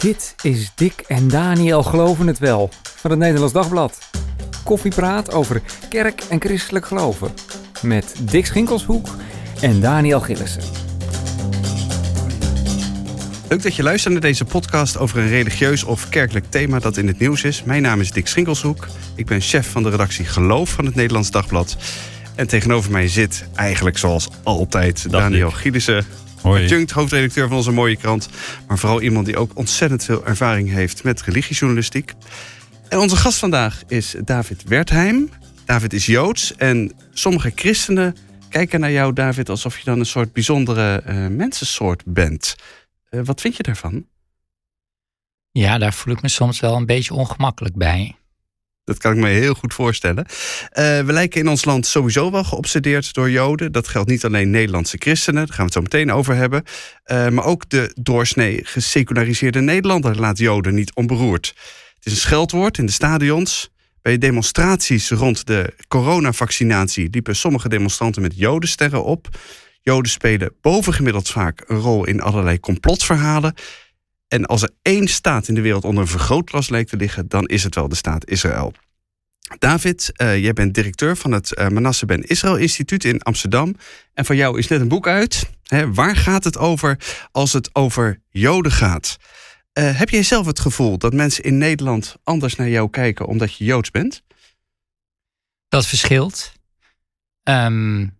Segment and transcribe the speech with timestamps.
[0.00, 3.98] Dit is Dick en Daniel Geloven het Wel van het Nederlands Dagblad.
[4.64, 7.30] Koffiepraat over kerk en christelijk geloven.
[7.82, 9.08] Met Dick Schinkelshoek
[9.60, 10.62] en Daniel Gillissen.
[13.48, 17.06] Leuk dat je luistert naar deze podcast over een religieus of kerkelijk thema dat in
[17.06, 17.62] het nieuws is.
[17.62, 18.86] Mijn naam is Dick Schinkelshoek.
[19.14, 21.76] Ik ben chef van de redactie Geloof van het Nederlands Dagblad.
[22.34, 26.04] En tegenover mij zit eigenlijk zoals altijd Daniel Gielissen.
[26.42, 28.28] Adjunct, hoofdredacteur van onze mooie krant.
[28.68, 32.12] Maar vooral iemand die ook ontzettend veel ervaring heeft met religiejournalistiek.
[32.88, 35.30] En onze gast vandaag is David Wertheim.
[35.64, 38.16] David is Joods en sommige christenen
[38.48, 42.56] kijken naar jou, David, alsof je dan een soort bijzondere uh, mensensoort bent.
[43.10, 44.06] Uh, wat vind je daarvan?
[45.50, 48.16] Ja, daar voel ik me soms wel een beetje ongemakkelijk bij.
[48.84, 50.26] Dat kan ik me heel goed voorstellen.
[50.28, 50.34] Uh,
[51.00, 53.72] we lijken in ons land sowieso wel geobsedeerd door Joden.
[53.72, 56.62] Dat geldt niet alleen Nederlandse christenen, daar gaan we het zo meteen over hebben.
[57.06, 61.54] Uh, maar ook de doorsnee geseculariseerde Nederlander laat Joden niet onberoerd.
[61.94, 63.70] Het is een scheldwoord in de stadions.
[64.02, 69.28] Bij demonstraties rond de coronavaccinatie liepen sommige demonstranten met Jodensterren op.
[69.82, 73.54] Joden spelen bovengemiddeld vaak een rol in allerlei complotverhalen.
[74.32, 77.46] En als er één staat in de wereld onder een vergrootglas lijkt te liggen, dan
[77.46, 78.72] is het wel de staat Israël.
[79.58, 83.76] David, uh, jij bent directeur van het uh, Manasse Ben Israël Instituut in Amsterdam.
[84.14, 85.50] En van jou is net een boek uit.
[85.62, 86.98] Hè, waar gaat het over
[87.32, 89.16] als het over Joden gaat?
[89.78, 93.54] Uh, heb jij zelf het gevoel dat mensen in Nederland anders naar jou kijken omdat
[93.54, 94.22] je Joods bent?
[95.68, 96.52] Dat verschilt.
[97.42, 98.18] Um,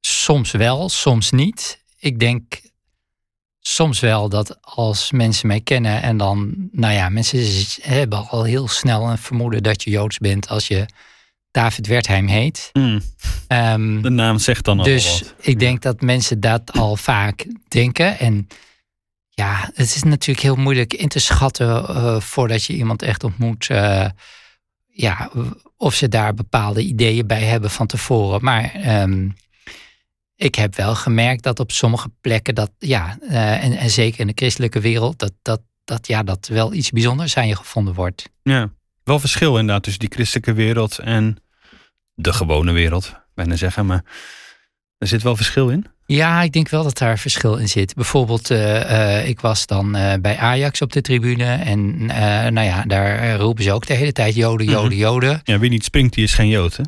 [0.00, 1.82] soms wel, soms niet.
[1.98, 2.60] Ik denk
[3.68, 7.40] soms wel dat als mensen mij kennen en dan, nou ja, mensen
[7.82, 10.86] hebben al heel snel een vermoeden dat je Joods bent als je
[11.50, 12.70] David Wertheim heet.
[12.72, 13.00] Mm.
[13.48, 15.34] Um, de naam zegt dan al dus wat.
[15.40, 18.18] ik denk dat mensen dat al vaak denken.
[18.18, 18.46] En
[19.28, 23.68] ja, het is natuurlijk heel moeilijk in te schatten uh, voordat je iemand echt ontmoet.
[23.68, 24.08] Uh,
[24.86, 25.30] ja,
[25.76, 28.44] of ze daar bepaalde ideeën bij hebben van tevoren.
[28.44, 29.34] Maar um,
[30.36, 34.26] ik heb wel gemerkt dat op sommige plekken dat, ja, uh, en, en zeker in
[34.26, 38.30] de christelijke wereld, dat, dat, dat, ja, dat wel iets bijzonders aan je gevonden wordt.
[38.42, 38.70] Ja,
[39.04, 41.36] wel verschil inderdaad tussen die christelijke wereld en
[42.14, 43.86] de gewone wereld, bijna zeggen.
[43.86, 44.04] Maar
[44.98, 45.86] er zit wel verschil in.
[46.06, 47.94] Ja, ik denk wel dat daar verschil in zit.
[47.94, 51.44] Bijvoorbeeld, uh, uh, ik was dan uh, bij Ajax op de tribune.
[51.44, 52.06] En
[52.54, 55.40] nou ja, daar roepen ze ook de hele tijd Joden, Joden, Joden.
[55.44, 56.82] Ja, wie niet springt, die is geen Jood, hè?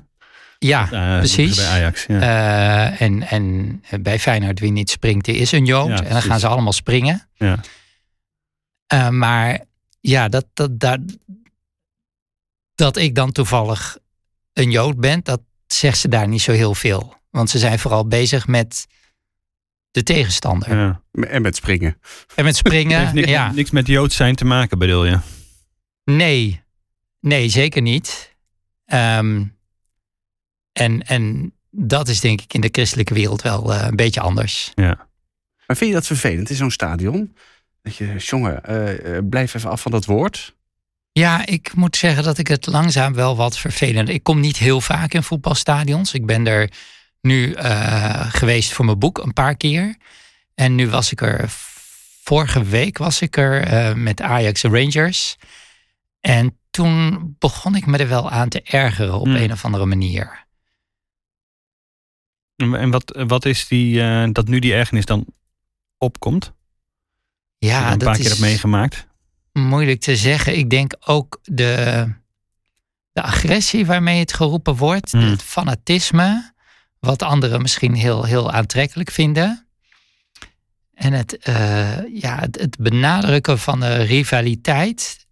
[0.59, 1.57] Ja, uh, precies.
[1.57, 2.05] Bij Ajax.
[2.07, 2.21] Ja.
[2.21, 5.89] Uh, en, en bij Feyenoord wie niet springt, die is een Jood.
[5.89, 7.29] Ja, en dan gaan ze allemaal springen.
[7.35, 7.61] Ja.
[8.93, 9.61] Uh, maar
[10.01, 11.01] ja, dat, dat, dat,
[12.75, 13.99] dat ik dan toevallig
[14.53, 17.17] een Jood ben, dat zegt ze daar niet zo heel veel.
[17.31, 18.87] Want ze zijn vooral bezig met
[19.91, 20.77] de tegenstander.
[20.77, 21.03] Ja.
[21.13, 21.99] En met springen.
[22.35, 23.53] En met springen, heeft niks, ja.
[23.53, 25.19] niks met Joods zijn te maken, bedoel je?
[26.05, 26.63] Nee,
[27.21, 28.37] nee, zeker niet.
[28.87, 29.58] Um,
[30.79, 34.73] en, en dat is denk ik in de christelijke wereld wel uh, een beetje anders.
[34.75, 35.07] Ja.
[35.67, 37.37] Maar vind je dat vervelend in zo'n stadion?
[37.83, 40.57] Dat je, jongen, uh, uh, blijf even af van dat woord.
[41.13, 44.09] Ja, ik moet zeggen dat ik het langzaam wel wat vervelend.
[44.09, 46.15] Ik kom niet heel vaak in voetbalstadions.
[46.15, 46.71] Ik ben er
[47.21, 47.55] nu
[48.29, 49.97] geweest voor mijn boek een paar keer.
[50.55, 51.45] En nu was ik er,
[52.25, 55.37] vorige week was ik er met Ajax Rangers.
[56.21, 59.37] En toen begon ik me er wel aan te ergeren op Hmm.
[59.37, 60.47] een of andere manier.
[62.59, 65.27] En wat, wat is die, uh, dat nu die ergernis dan
[65.99, 66.53] opkomt?
[67.59, 69.07] Ja, een dat paar keer is hebt meegemaakt.
[69.53, 70.57] moeilijk te zeggen.
[70.59, 72.07] Ik denk ook de,
[73.13, 75.21] de agressie waarmee het geroepen wordt, Hmm.
[75.31, 76.53] het fanatisme,
[77.01, 79.67] wat anderen misschien heel, heel aantrekkelijk vinden.
[80.95, 85.27] En het, uh, ja, het, het benadrukken van de rivaliteit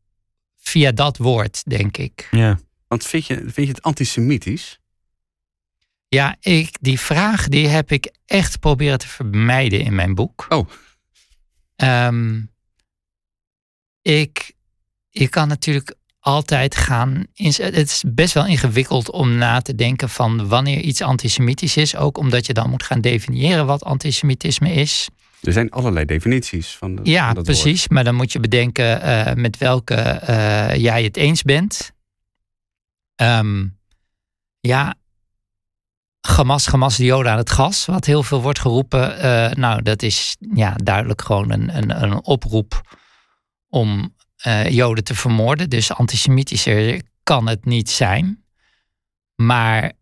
[0.59, 2.29] via dat woord, denk ik.
[2.31, 2.59] Ja.
[2.89, 4.79] Want vind je, vind je het antisemitisch?
[6.17, 10.47] Ja, ik, die vraag die heb ik echt proberen te vermijden in mijn boek.
[10.49, 10.69] Oh.
[11.77, 12.53] Um,
[14.03, 14.53] ik,
[15.11, 17.27] je kan natuurlijk altijd gaan.
[17.35, 21.97] Het is best wel ingewikkeld om na te denken van wanneer iets antisemitisch is.
[21.97, 25.09] Ook omdat je dan moet gaan definiëren wat antisemitisme is.
[25.43, 26.95] Er zijn allerlei definities van.
[26.95, 27.79] De, ja, van dat precies.
[27.79, 27.91] Woord.
[27.91, 31.93] Maar dan moet je bedenken uh, met welke uh, jij het eens bent.
[33.17, 33.79] Um,
[34.61, 34.95] ja,
[36.27, 39.25] Hamas, de Joden aan het gas, wat heel veel wordt geroepen.
[39.25, 42.97] Uh, nou, dat is ja, duidelijk gewoon een, een, een oproep
[43.69, 44.15] om
[44.47, 45.71] uh, Joden te vermoorden.
[45.71, 48.45] Dus antisemitischer kan het niet zijn.
[49.35, 49.93] Maar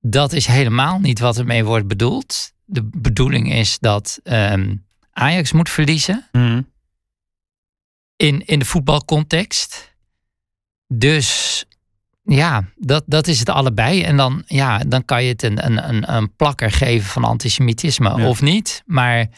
[0.00, 2.52] dat is helemaal niet wat ermee wordt bedoeld.
[2.64, 6.28] De bedoeling is dat um, Ajax moet verliezen.
[6.32, 6.70] Mm.
[8.16, 9.94] in, in de voetbalcontext.
[10.86, 11.64] Dus
[12.24, 14.02] ja, dat, dat is het allebei.
[14.02, 18.16] En dan, ja, dan kan je het een, een, een, een plakker geven van antisemitisme
[18.16, 18.28] Ja.
[18.28, 18.82] of niet.
[18.86, 19.28] Maar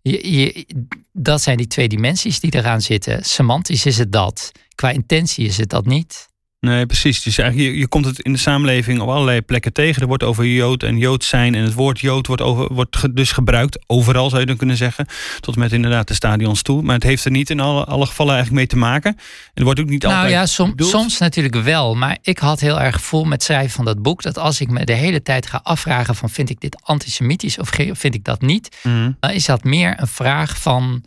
[0.00, 0.66] je, je,
[1.12, 3.24] dat zijn die twee dimensies die eraan zitten.
[3.24, 4.52] Semantisch is het dat.
[4.74, 6.28] Qua intentie is het dat niet.
[6.66, 7.22] Nee, precies.
[7.22, 10.02] Dus eigenlijk, je, je komt het in de samenleving op allerlei plekken tegen.
[10.02, 11.54] Er wordt over Jood en Jood zijn.
[11.54, 13.78] En het woord Jood wordt, over, wordt ge- dus gebruikt.
[13.86, 15.06] Overal zou je dan kunnen zeggen.
[15.40, 16.82] Tot met inderdaad de stadions toe.
[16.82, 19.10] Maar het heeft er niet in alle, alle gevallen eigenlijk mee te maken.
[19.16, 19.18] En
[19.54, 20.90] er wordt ook niet Nou altijd ja, som- bedoeld.
[20.90, 21.94] soms natuurlijk wel.
[21.94, 24.22] Maar ik had heel erg gevoel met schrijven van dat boek...
[24.22, 26.30] dat als ik me de hele tijd ga afvragen van...
[26.30, 28.76] vind ik dit antisemitisch of vind ik dat niet...
[28.82, 29.10] Mhm.
[29.20, 31.04] dan is dat meer een vraag van...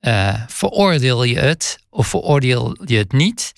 [0.00, 3.52] eh, veroordeel je het of veroordeel je het niet...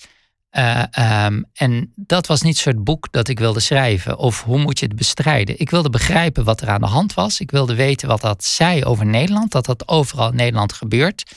[0.57, 4.17] Eh, ehm, en dat was niet het soort boek dat ik wilde schrijven.
[4.17, 5.59] Of hoe moet je het bestrijden?
[5.59, 7.39] Ik wilde begrijpen wat er aan de hand was.
[7.39, 9.51] Ik wilde weten wat dat zei over Nederland.
[9.51, 11.35] Dat dat overal in Nederland gebeurt.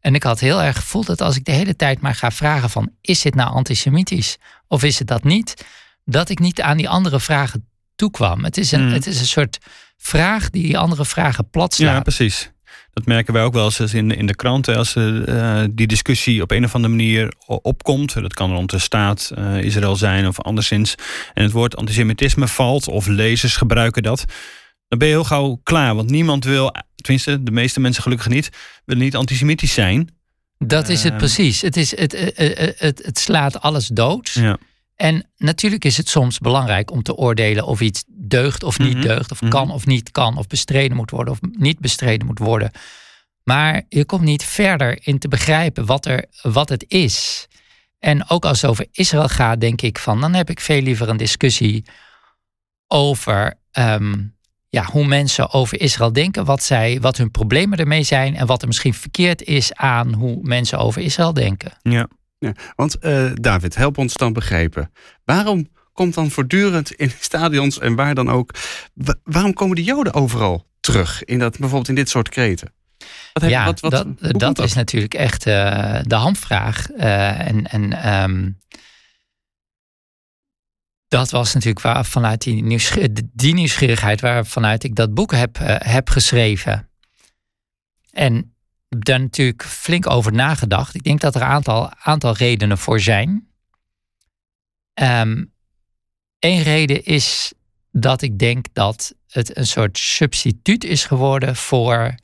[0.00, 2.70] En ik had heel erg gevoeld dat als ik de hele tijd maar ga vragen
[2.70, 2.90] van...
[3.00, 4.36] is dit nou antisemitisch
[4.66, 5.64] of is het dat niet?
[6.04, 8.44] Dat ik niet aan die andere vragen toekwam.
[8.44, 8.92] Het is een, Mm.
[8.92, 9.58] het is een soort
[9.96, 11.94] vraag die die andere vragen plat slaat.
[11.94, 12.50] Ja, precies.
[13.00, 14.76] Dat merken wij ook wel eens in, in de kranten.
[14.76, 18.14] Als eh, die discussie op een of andere manier opkomt.
[18.14, 20.94] Dat kan rond de staat eh, Israël zijn of anderszins.
[21.34, 24.24] En het woord antisemitisme valt of lezers gebruiken dat.
[24.88, 25.94] Dan ben je heel gauw klaar.
[25.94, 28.50] Want niemand wil, tenminste de meeste mensen gelukkig niet,
[28.84, 30.14] willen niet antisemitisch zijn.
[30.58, 31.18] Dat is het Ehm.
[31.18, 31.60] precies.
[31.60, 34.30] Het, is, het, het, het, het, het slaat alles dood.
[34.32, 34.58] Ja.
[35.00, 39.06] En natuurlijk is het soms belangrijk om te oordelen of iets deugt of niet Mhm.
[39.06, 39.50] deugt, of Mhm.
[39.50, 42.70] kan of niet kan, of bestreden moet worden of niet bestreden moet worden.
[43.44, 47.46] Maar je komt niet verder in te begrijpen wat, er, wat het is.
[47.98, 51.08] En ook als het over Israël gaat, denk ik van, dan heb ik veel liever
[51.08, 51.84] een discussie
[52.86, 54.14] over ehm,
[54.68, 58.60] ja, hoe mensen over Israël denken, wat, zij, wat hun problemen ermee zijn en wat
[58.60, 61.72] er misschien verkeerd is aan hoe mensen over Israël denken.
[61.82, 62.08] Ja.
[62.40, 64.92] Ja, want eh, David, help ons dan begrijpen.
[65.24, 68.54] Waarom komt dan voortdurend in stadions en waar dan ook...
[68.94, 71.24] wa- waarom komen die Joden overal terug?
[71.24, 72.72] In dat, bijvoorbeeld in dit soort kreten?
[73.32, 76.90] Wat heb- ja, wat- wat- dat, dat, is natuurlijk echt eh, de hamvraag.
[76.90, 78.50] Eh, en en ehm,
[81.08, 86.08] dat was natuurlijk waar, vanuit die, nieuwsg- die nieuwsgierigheid waarvanuit ik dat boek heb, heb
[86.08, 86.88] geschreven.
[88.10, 88.54] En
[88.98, 90.94] daar natuurlijk flink over nagedacht.
[90.94, 93.48] Ik denk dat er een aantal, aantal redenen voor zijn.
[96.38, 97.52] Eén reden is
[97.92, 102.14] dat ik denk dat het een soort substituut is geworden voor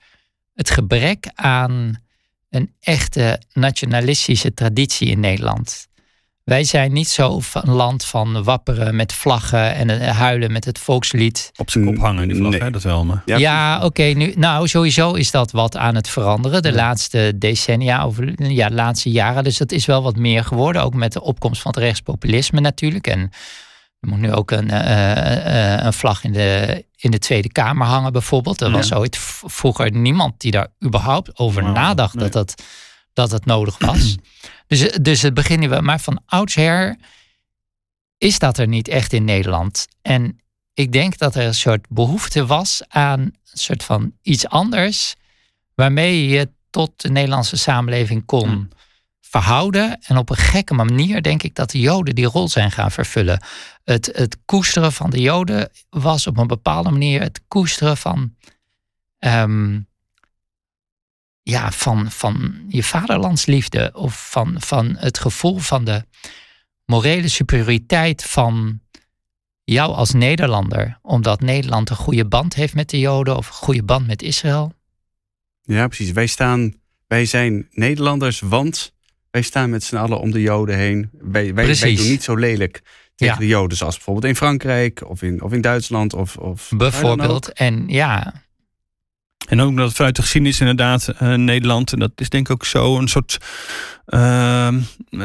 [0.55, 2.03] het gebrek aan
[2.51, 5.89] een echte nationalistische traditie in Nederland.
[6.47, 10.65] Wij zijn niet zo van een land van wapperen met vlaggen en eh, huilen met
[10.65, 11.51] het volkslied.
[11.57, 12.61] Op zijn kop hangen, die vlag, Nee.
[12.61, 13.05] hè, dat wel.
[13.05, 13.23] Maar.
[13.25, 14.03] Ja, oké.
[14.03, 16.63] nu, nou, sowieso is dat wat aan het veranderen.
[16.63, 19.45] De laatste decennia, of ja, de laatste jaren.
[19.45, 20.83] Dus dat is wel wat meer geworden.
[20.83, 23.07] Ook met de opkomst van het rechtspopulisme natuurlijk.
[23.07, 23.21] En
[24.01, 27.87] er moet nu ook een, eh, eh, een vlag in de, in de Tweede Kamer
[27.87, 28.61] hangen, bijvoorbeeld.
[28.61, 28.97] Er was Ja.
[28.97, 29.17] ooit
[29.47, 32.23] vroeger niemand die daar überhaupt over nadacht nee.
[32.29, 32.63] dat, dat,
[33.13, 34.17] dat het nodig was.
[34.67, 35.81] dus, dus het beginnen we.
[35.81, 36.97] Maar van oudsher
[38.19, 39.87] is dat er niet echt in Nederland.
[40.03, 40.41] En
[40.75, 45.15] ik denk dat er een soort behoefte was aan een soort van iets anders.
[45.75, 48.69] Waarmee je tot de Nederlandse samenleving kon Hmm.
[49.21, 49.99] verhouden.
[50.03, 53.43] En op een gekke manier denk ik dat de Joden die rol zijn gaan vervullen.
[53.85, 58.35] Het, het koesteren van de Joden was op een bepaalde manier het koesteren van.
[59.19, 59.81] ehm,
[61.49, 63.91] ja, van, van je vaderlandsliefde.
[63.95, 66.05] Of van, van het gevoel van de
[66.85, 68.81] morele superioriteit van
[69.65, 70.99] jou als Nederlander.
[71.03, 74.73] Omdat Nederland een goede band heeft met de Joden of een goede band met Israël.
[75.63, 76.13] Ja, precies.
[76.13, 76.75] Wij, staan,
[77.07, 78.93] wij zijn Nederlanders, want
[79.31, 81.11] wij staan met z'n allen om de Joden heen.
[81.13, 82.83] Wij, wij, doen niet zo lelijk
[83.15, 83.41] tegen Ja.
[83.41, 86.15] de Joden zoals bijvoorbeeld in Frankrijk of in, of in Duitsland.
[86.15, 86.71] Of, of.
[86.77, 87.53] Bijvoorbeeld.
[87.53, 88.45] En ja,
[89.47, 92.65] En ook dat vanuit de geschiedenis inderdaad eh, Nederland, en dat is denk ik ook
[92.65, 93.39] zo, een soort...
[94.07, 94.81] ehm,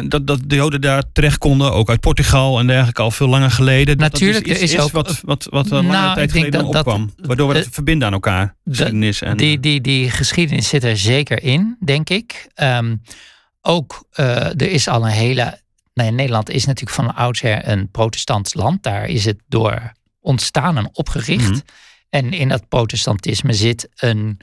[0.07, 3.51] dat, dat de Joden daar terecht konden, ook uit Portugal en dergelijke, al veel langer
[3.51, 3.97] geleden.
[3.97, 6.51] Natuurlijk, dat is iets ook- wat, wat, wat een lange Nou, tijd ik denk geleden
[6.63, 7.13] dat- dat- opkwam.
[7.27, 9.21] waardoor we dat eh, verbinden aan elkaar, geschiedenis.
[9.21, 12.47] En, die, die, die geschiedenis zit er zeker in, denk ik.
[12.53, 12.95] Ehm,
[13.61, 15.59] ook, eh, er is al een hele...
[15.93, 18.83] Nederland is natuurlijk van oudsher een protestants land.
[18.83, 21.49] Daar is het door ontstaan en opgericht.
[21.49, 21.59] Mhm.
[22.11, 24.37] En in dat protestantisme zit een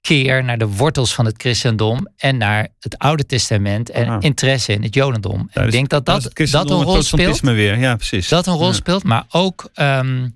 [0.00, 4.16] keer naar de wortels van het christendom en naar het Oude Testament en Ah.
[4.20, 5.48] interesse in het Jodendom.
[5.52, 6.84] En ik is- denk dat dat, dat een en rol speelt.
[6.84, 8.28] protestantisme weer, ja precies.
[8.28, 8.72] Dat een rol Ja.
[8.72, 10.28] speelt, maar ook, ehm,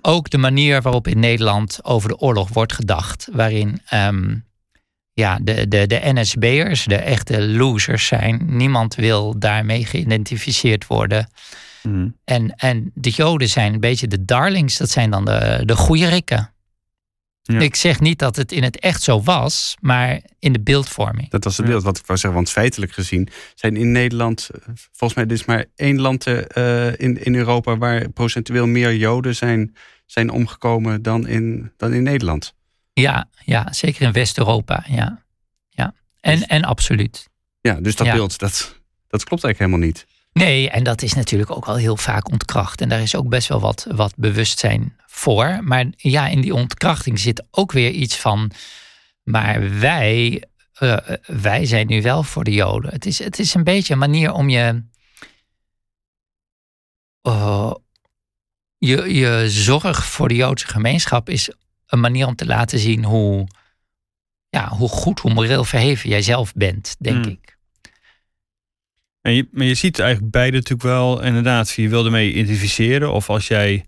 [0.00, 3.28] ook de manier waarop in Nederland over de oorlog wordt gedacht.
[3.32, 4.34] Waarin ehm,
[5.12, 8.42] ja, de, de, de NSB'ers, de echte losers zijn.
[8.56, 11.28] Niemand wil daarmee geïdentificeerd worden.
[11.82, 12.08] Mhm.
[12.24, 14.76] En, en de Joden zijn een beetje de darlings.
[14.76, 16.50] Dat zijn dan de, de goede rikken.
[17.42, 17.58] Ja.
[17.60, 21.30] Ik zeg niet dat het in het echt zo was, maar in de beeldvorming.
[21.30, 22.38] Dat was het beeld wat ik wou zeggen.
[22.40, 24.60] Want feitelijk gezien zijn in Nederland, eh,
[24.92, 29.34] volgens mij, er is maar één land eh, in, in Europa waar procentueel meer Joden
[29.36, 32.54] zijn, zijn omgekomen dan in, dan in Nederland.
[32.92, 34.84] Ja, ja zeker in West-Europa.
[34.88, 35.22] Ja.
[35.68, 35.94] Ja.
[36.20, 37.28] En, en absoluut.
[37.60, 38.12] Ja, dus dat Ja.
[38.14, 40.06] beeld, dat, dat klopt eigenlijk helemaal niet.
[40.32, 42.80] Nee, en dat is natuurlijk ook al heel vaak ontkracht.
[42.80, 45.58] En daar is ook best wel wat, wat bewustzijn voor.
[45.62, 48.50] Maar ja, in die ontkrachting zit ook weer iets van.
[49.22, 50.96] Maar wij, eh,
[51.26, 52.90] wij zijn nu wel voor de Joden.
[52.92, 54.84] Het is, het is een beetje een manier om je.
[57.22, 57.72] eh,
[58.78, 61.50] je, je zorg voor de Joodse gemeenschap is
[61.86, 63.46] een manier om te laten zien hoe,
[64.48, 67.32] ja, hoe goed, hoe moreel verheven jij zelf bent, denk Hmm.
[67.32, 67.51] ik.
[69.22, 71.70] En maar je ziet eigenlijk beide natuurlijk wel inderdaad.
[71.70, 73.12] Je wil ermee identificeren.
[73.12, 73.84] Of als jij,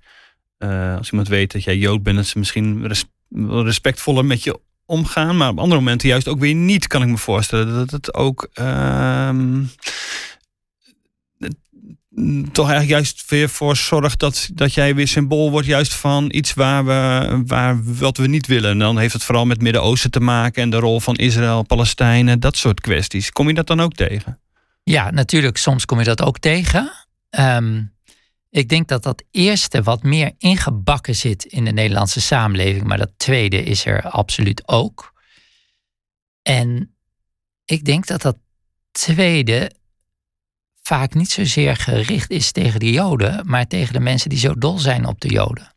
[0.58, 3.04] eh, als iemand weet dat jij Jood bent, dat ze misschien res-
[3.48, 5.36] respectvoller met je omgaan.
[5.36, 7.74] Maar op andere momenten juist ook weer niet, kan ik me voorstellen.
[7.74, 9.62] Dat het ook ehm,
[11.38, 11.56] het-
[12.52, 16.54] toch eigenlijk juist weer voor zorgt dat, dat jij weer symbool wordt juist van iets
[16.54, 18.70] waar we, waar, wat we niet willen.
[18.70, 22.40] En dan heeft het vooral met Midden-Oosten te maken en de rol van Israël, Palestijnen,
[22.40, 23.30] dat soort kwesties.
[23.30, 24.38] Kom je dat dan ook tegen?
[24.84, 26.92] Ja, natuurlijk, soms kom je dat ook tegen.
[27.30, 27.82] Ehm,
[28.50, 33.12] ik denk dat dat eerste wat meer ingebakken zit in de Nederlandse samenleving, maar dat
[33.16, 35.12] tweede is er absoluut ook.
[36.42, 36.96] En
[37.64, 38.36] ik denk dat dat
[38.90, 39.70] tweede
[40.82, 44.78] vaak niet zozeer gericht is tegen de Joden, maar tegen de mensen die zo dol
[44.78, 45.73] zijn op de Joden.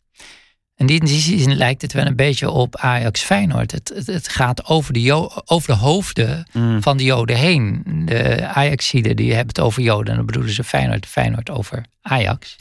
[0.78, 3.72] En die, in die zin lijkt het wel een beetje op Ajax Feyenoord.
[3.72, 6.48] Het, het, het gaat over de, Jo- over de hoofden
[6.80, 7.84] van de Joden heen.
[8.06, 10.10] De Ajaxiden die hebben het over Joden.
[10.10, 12.58] En dan bedoelen ze Feyenoord, Feyenoord over Ajax.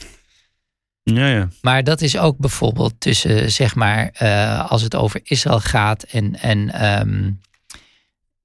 [1.03, 1.49] Ja, ja.
[1.61, 6.39] Maar dat is ook bijvoorbeeld tussen, zeg maar, eh, als het over Israël gaat en,
[6.39, 7.31] en ehm,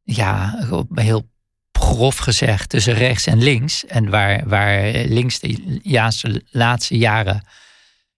[0.03, 0.59] ja,
[0.95, 1.29] heel
[1.73, 3.87] grof gezegd, tussen rechts en links.
[3.87, 7.43] En waar, waar links de laatste, laatste jaren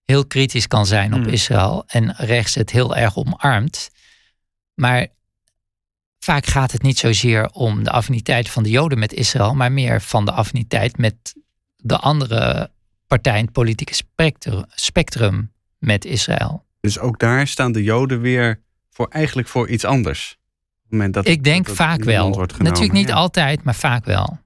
[0.04, 1.32] heel kritisch kan zijn op Hmm.
[1.32, 3.90] Israël en rechts het heel erg omarmt.
[4.74, 5.06] Maar
[6.18, 10.00] vaak gaat het niet zozeer om de affiniteit van de Joden met Israël, maar meer
[10.02, 11.34] van de affiniteit met
[11.76, 12.70] de andere
[13.06, 16.64] partij in het politieke spectrum, spectrum met Israël.
[16.80, 20.36] Dus ook daar staan de Joden weer voor, eigenlijk voor iets anders.
[21.10, 22.46] Dat, Ik denk dat vaak wel.
[22.58, 23.14] Natuurlijk niet Ja.
[23.14, 24.38] altijd, maar vaak wel.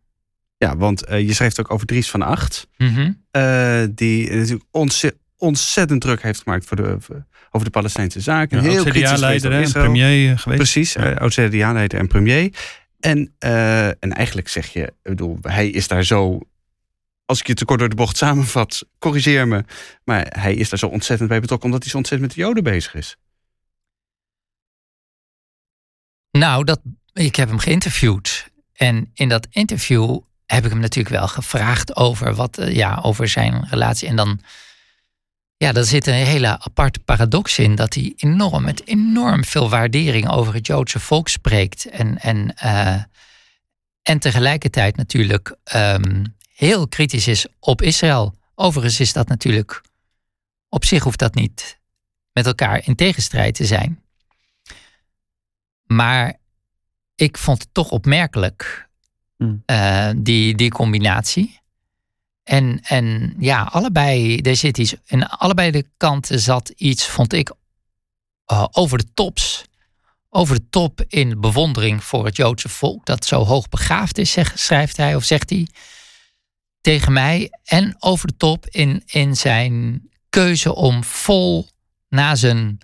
[0.57, 2.69] Ja, want eh, je schrijft ook over Dries van Acht.
[2.77, 3.13] Mhm.
[3.31, 4.65] eh, die natuurlijk
[5.39, 6.99] ontzettend druk heeft gemaakt voor de,
[7.51, 8.63] over de Palestijnse zaken.
[8.63, 10.61] Ja, heel CDA-leider en premier eh, geweest.
[10.63, 11.11] Precies, Ja.
[11.11, 12.55] eh, oud-CDA-leider en premier.
[13.01, 16.39] En, eh, en eigenlijk zeg je, ik bedoel, hij is daar zo...
[17.25, 19.65] Als ik je te kort door de bocht samenvat, corrigeer me.
[20.05, 21.67] Maar hij is daar zo ontzettend bij betrokken...
[21.67, 23.17] omdat hij zo ontzettend met de Joden bezig is.
[26.31, 26.81] Nou, dat,
[27.13, 28.51] ik heb hem geïnterviewd.
[28.73, 33.67] En in dat interview heb ik hem natuurlijk wel gevraagd over, wat, ja, over zijn
[33.71, 34.09] relatie.
[34.09, 34.41] En dan,
[35.59, 37.75] ja, daar zit een hele aparte paradox in.
[37.75, 41.85] Dat hij enorm, met enorm veel waardering over het Joodse volk spreekt.
[41.85, 43.03] En, en, eh,
[44.03, 48.35] en tegelijkertijd natuurlijk ehm, heel kritisch is op Israël.
[48.55, 49.81] Overigens is dat natuurlijk,
[50.69, 51.79] op zich hoeft dat niet
[52.33, 54.03] met elkaar in tegenstrijd te zijn.
[55.85, 56.37] Maar
[57.15, 58.87] ik vond het toch opmerkelijk,
[59.37, 59.63] Hmm.
[59.67, 61.61] eh, die, die combinatie.
[62.49, 64.95] En, en ja, allebei, er zit iets.
[65.07, 67.53] En allebei de kanten zat iets, vond ik,
[68.45, 69.65] eh, over de tops.
[70.31, 74.97] Over de top in bewondering voor het Joodse volk, dat zo hoog begaafd is, schrijft
[74.97, 75.67] hij of zegt hij
[76.81, 77.51] tegen mij.
[77.65, 81.69] En over de top in, in zijn keuze om vol
[82.09, 82.79] na zijn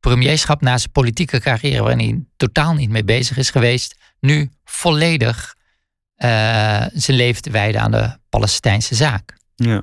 [0.00, 5.54] premierschap, na zijn politieke carrière, waarin hij totaal niet mee bezig is geweest, nu volledig
[6.92, 9.36] zijn leven te wijden aan de Palestijnse zaak.
[9.54, 9.82] Ja.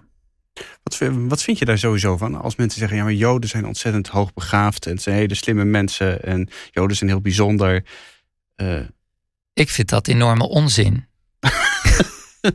[0.83, 2.41] Wat, vind- wat vind je daar sowieso van?
[2.41, 4.85] Als mensen zeggen, ja, maar Joden zijn ontzettend hoogbegaafd...
[4.85, 7.85] en het zijn hele slimme mensen en Joden zijn heel bijzonder.
[8.55, 8.79] Eh,
[9.53, 11.07] Ik vind dat enorme onzin.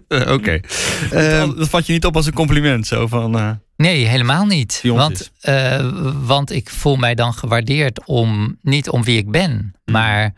[0.09, 0.61] Oké.
[0.61, 2.87] dat, Ehm, dat vat je niet op als een compliment.
[2.87, 4.81] Zo van, eh, Nee, helemaal niet.
[4.85, 5.91] Want, eh,
[6.27, 10.35] want ik voel mij dan gewaardeerd om niet om wie ik ben, maar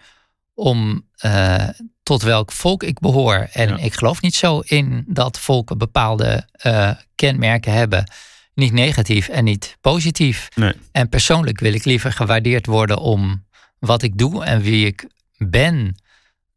[0.55, 1.69] om eh,
[2.07, 3.49] tot welk volk ik behoor.
[3.53, 3.77] En Ja.
[3.77, 8.11] ik geloof niet zo in dat volken bepaalde eh, kenmerken hebben.
[8.55, 10.49] Niet negatief en niet positief.
[10.55, 10.73] Nee.
[10.93, 13.45] En persoonlijk wil ik liever gewaardeerd worden om
[13.79, 15.97] wat ik doe en wie ik ben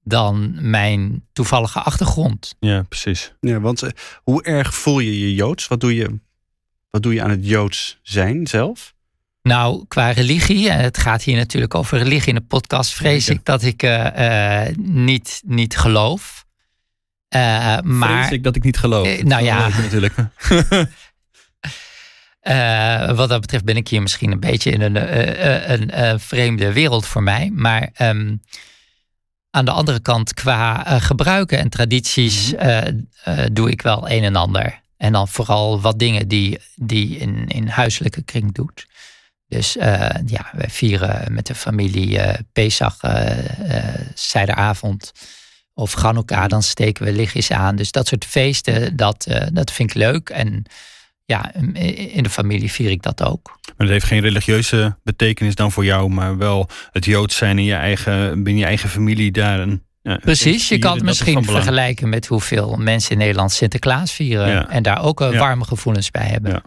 [0.04, 2.56] dan mijn toevallige achtergrond.
[2.60, 3.34] Ja, precies.
[3.40, 3.90] Ja, want eh,
[4.24, 5.68] hoe erg voel je je Joods?
[5.68, 6.20] Wat doe je,
[6.90, 8.94] wat doe je aan het Joods zijn zelf?
[9.50, 13.40] Nou, qua religie, en het gaat hier natuurlijk over religie in de podcast, vrees Zeker.
[13.40, 16.46] ik dat ik eh, eh, niet, niet geloof.
[17.28, 19.08] Eh, maar Vrees ik dat ik niet geloof.
[19.08, 19.68] Eh, nou ja.
[19.68, 20.14] natuurlijk.
[22.40, 25.92] Eh, wat dat betreft ben ik hier misschien een beetje in een, eh, eh, een
[25.92, 27.52] eh, vreemde wereld voor mij.
[27.54, 28.36] Maar ehm,
[29.52, 32.94] aan de andere kant, qua eh, gebruiken en tradities, eh, eh,
[33.52, 34.82] doe ik wel een en ander.
[34.98, 38.88] En dan vooral wat dingen die, die in, in huiselijke kring doet.
[39.50, 43.38] Dus eh, ja, wij vieren met de familie eh Pesach, eh
[44.14, 45.12] zijderavond
[45.74, 47.76] of Chanukka, dan steken we lichtjes aan.
[47.76, 50.30] Dus dat soort feesten, dat, dat vind ik leuk.
[50.30, 50.66] En
[51.26, 51.54] ja,
[52.14, 53.58] in de familie vier ik dat ook.
[53.66, 57.66] Maar het heeft geen religieuze betekenis dan voor jou, maar wel het Joods zijn in
[57.66, 59.84] je eigen, binnen je eigen familie daar een.
[60.02, 64.50] ja, Precies, je kan dat het misschien vergelijken met hoeveel mensen in Nederland Sinterklaas vieren.
[64.50, 64.70] Ja.
[64.70, 66.52] En daar ook warme gevoelens bij hebben.
[66.52, 66.64] Ja.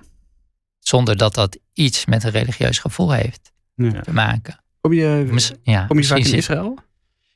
[0.83, 4.01] Zonder dat dat iets met een religieus gevoel heeft Ja.
[4.01, 4.61] te maken.
[4.81, 5.25] Kom je,
[5.63, 6.79] ja, kom je vaak in Israël?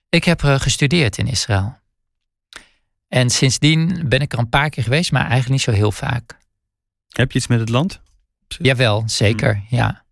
[0.09, 1.79] Ik heb eh, gestudeerd in Israël.
[3.09, 6.39] En sindsdien ben ik er een paar keer geweest, maar eigenlijk niet zo heel vaak.
[7.09, 8.01] Heb je iets met het land?
[8.49, 9.79] Jawel, zeker, Hmm.
[9.79, 10.05] ja.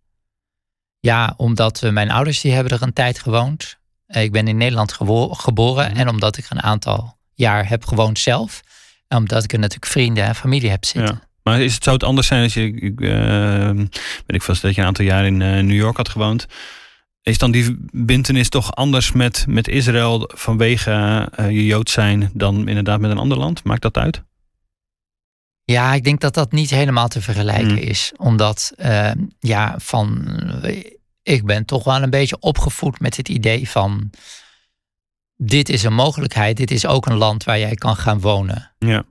[1.01, 3.77] Ja, omdat eh, mijn ouders die hebben er een tijd gewoond.
[4.07, 4.93] Eh, Ik ben in Nederland
[5.33, 5.97] geboren Hmm.
[5.97, 8.63] en omdat ik er een aantal jaar heb gewoond zelf.
[9.09, 11.15] En omdat ik er natuurlijk vrienden en familie heb zitten.
[11.15, 11.29] Ja.
[11.45, 13.77] Maar is het, zou het anders zijn als je, eh,
[14.27, 16.47] weet ik vast dat je een aantal jaar in eh, New York had gewoond.
[17.23, 20.91] Is dan die bintenis toch anders met, met Israël vanwege
[21.35, 23.65] eh, je Jood zijn dan inderdaad met een ander land?
[23.65, 24.23] Maakt dat uit?
[25.65, 27.77] Ja, ik denk dat dat niet helemaal te vergelijken Hmm.
[27.77, 28.13] is.
[28.17, 28.73] Omdat,
[29.39, 30.39] ja, van.
[31.23, 34.11] Ik ben toch wel een beetje opgevoed met het idee van.
[35.37, 36.57] Dit is een mogelijkheid.
[36.57, 38.73] Dit is ook een land waar jij kan gaan wonen.
[38.79, 39.05] Ja.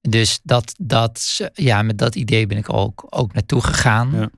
[0.00, 4.10] Dus dat, dat, ja, met dat idee ben ik ook, ook naartoe gegaan.
[4.12, 4.30] Ja.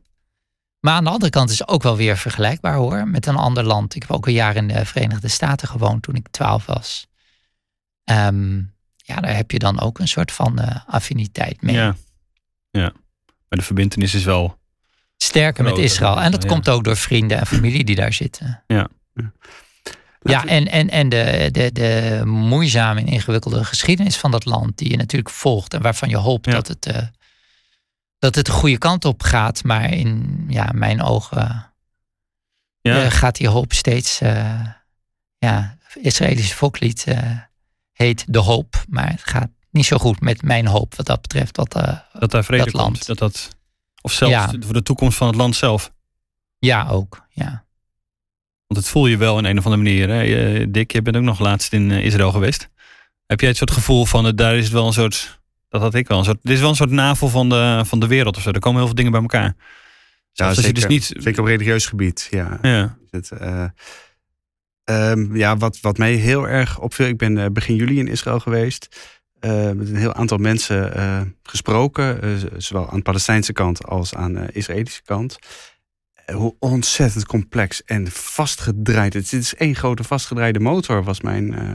[0.80, 3.08] Maar aan de andere kant is het ook wel weer vergelijkbaar hoor.
[3.08, 3.94] Met een ander land.
[3.94, 7.06] Ik heb ook een jaar in de Verenigde Staten gewoond toen ik twaalf was.
[8.04, 8.56] Ehm,
[8.96, 11.74] ja, daar heb je dan ook een soort van eh, affiniteit mee.
[11.74, 11.96] Ja.
[12.70, 12.92] ja.
[13.48, 14.58] Maar de verbintenis is wel.
[15.16, 16.20] Sterker met Israël.
[16.20, 16.48] En dat ja.
[16.48, 18.62] komt ook door vrienden en familie die daar zitten.
[18.66, 18.88] Ja,
[20.20, 24.90] We- en, en, en de, de, de moeizame en ingewikkelde geschiedenis van dat land, die
[24.90, 26.52] je natuurlijk volgt en waarvan je hoopt Ja.
[26.52, 27.02] dat, het, eh,
[28.18, 29.64] dat het de goede kant op gaat.
[29.64, 31.72] Maar in ja, mijn ogen
[32.80, 34.20] Ja, eh, gaat die hoop steeds.
[34.20, 34.60] eh
[35.38, 37.38] ja, Israëlische volkslied eh,
[37.92, 38.84] heet De Hoop.
[38.88, 41.56] Maar het gaat niet zo goed met mijn hoop wat dat betreft.
[41.56, 42.82] Wat, eh, dat daar vrede dat komt.
[42.84, 43.06] land.
[43.06, 43.48] Dat dat,
[44.00, 44.52] of zelfs Ja.
[44.60, 45.92] voor de toekomst van het land zelf.
[46.58, 47.26] ja, ook.
[47.30, 47.64] Ja.
[48.70, 50.08] Want het voel je wel in een of andere manier.
[50.08, 50.70] Hè?
[50.70, 52.68] Dick, je bent ook nog laatst in eh, Israël geweest.
[53.26, 56.08] Heb jij het soort gevoel van, daar is het wel een soort, dat had ik
[56.08, 58.42] wel, een soort, dit is wel een soort navel van de, van de wereld of
[58.42, 58.50] zo.
[58.50, 59.56] Er komen heel veel dingen bij elkaar.
[60.32, 61.22] Ja, als je zeker, dus niet...
[61.22, 62.26] zeker op religieus gebied.
[62.30, 62.58] Ja.
[62.62, 63.64] Ja, Het, eh,
[64.84, 68.40] ehm, ja, wat, wat mij heel erg opviel, ik ben eh, begin juli in Israël
[68.40, 68.88] geweest.
[69.74, 75.02] met een heel aantal mensen gesproken, zowel aan de Palestijnse kant als aan de Israëlische
[75.02, 75.38] kant.
[76.32, 79.12] Hoe ontzettend complex en vastgedraaid.
[79.12, 81.74] Het is één grote vastgedraaide motor, was mijn, eh,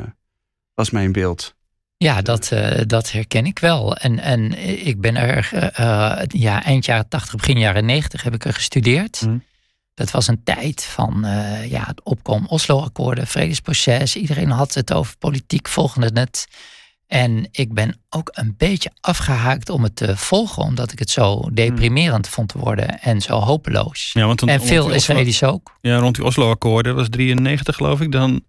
[0.74, 1.56] was mijn beeld.
[1.98, 3.96] Ja, dat, eh, dat herken ik wel.
[3.96, 4.54] En, en
[4.88, 9.22] ik ben er eh, ja, eind jaren 80, begin jaren 90 heb ik er gestudeerd.
[9.22, 9.38] Mhm.
[9.94, 14.16] Dat was een tijd van eh, ja, het opkomen Oslo-akkoorden, vredesproces.
[14.16, 16.48] Iedereen had het over politiek, volgde het.
[17.08, 21.50] En ik ben ook een beetje afgehaakt om het te volgen, omdat ik het zo
[21.54, 24.12] deprimerend vond worden en zo hopeloos.
[24.14, 25.78] ja want dan, en veel Israëli's ook.
[25.82, 28.12] Ja, rond die Oslo-akkoorden, dat was 93 geloof ik.
[28.12, 28.44] Dan,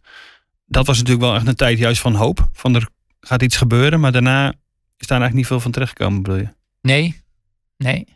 [0.66, 2.49] dat was natuurlijk wel echt een tijd juist van hoop.
[2.53, 2.88] Van er
[3.21, 4.49] gaat iets gebeuren, maar daarna
[4.97, 6.49] is daar eigenlijk niet veel van terechtgekomen, bedoel je?
[6.81, 7.21] Nee,
[7.77, 8.07] nee.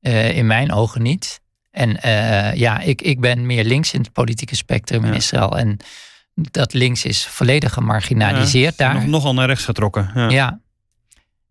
[0.00, 1.40] Eh, in mijn ogen niet.
[1.70, 5.14] En eh, ja, ik, ik ben meer links in het politieke spectrum in.
[5.14, 5.58] Israël.
[5.58, 5.76] En
[6.50, 8.94] dat links is volledig gemarginaliseerd daar.
[8.94, 10.10] Nog, nogal naar rechts getrokken.
[10.14, 10.28] Ja.
[10.28, 10.60] Ja.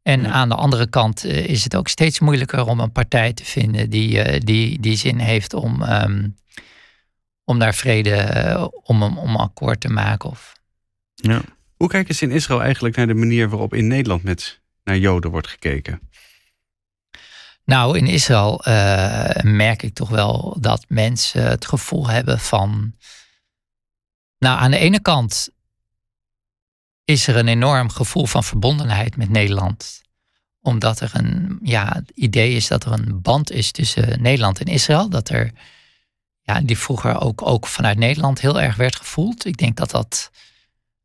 [0.04, 0.30] En Ja.
[0.30, 3.90] aan de andere kant eh, is het ook steeds moeilijker om een partij te vinden
[3.90, 6.28] die, eh, die, die zin heeft om, ehm,
[7.44, 10.30] om daar vrede, eh, om, om, akkoord te maken.
[10.30, 10.54] Of,
[11.16, 11.42] Ja.
[11.76, 15.32] Hoe kijken ze in Israël eigenlijk naar de manier waarop in Nederland met, naar Joden
[15.32, 16.00] wordt gekeken?
[17.66, 18.62] Nou, in Israël
[19.42, 22.94] merk ik toch wel dat mensen het gevoel hebben van.
[24.40, 25.50] Nou, aan de ene kant
[27.04, 30.02] is er een enorm gevoel van verbondenheid met Nederland.
[30.62, 34.66] Omdat er een ja, het idee is dat er een band is tussen Nederland en
[34.66, 35.10] Israël.
[35.10, 35.52] Dat er
[36.42, 39.46] ja, die vroeger ook, ook vanuit Nederland heel erg werd gevoeld.
[39.46, 40.32] Ik denk dat dat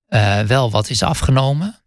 [0.06, 1.80] eh, wel wat is afgenomen.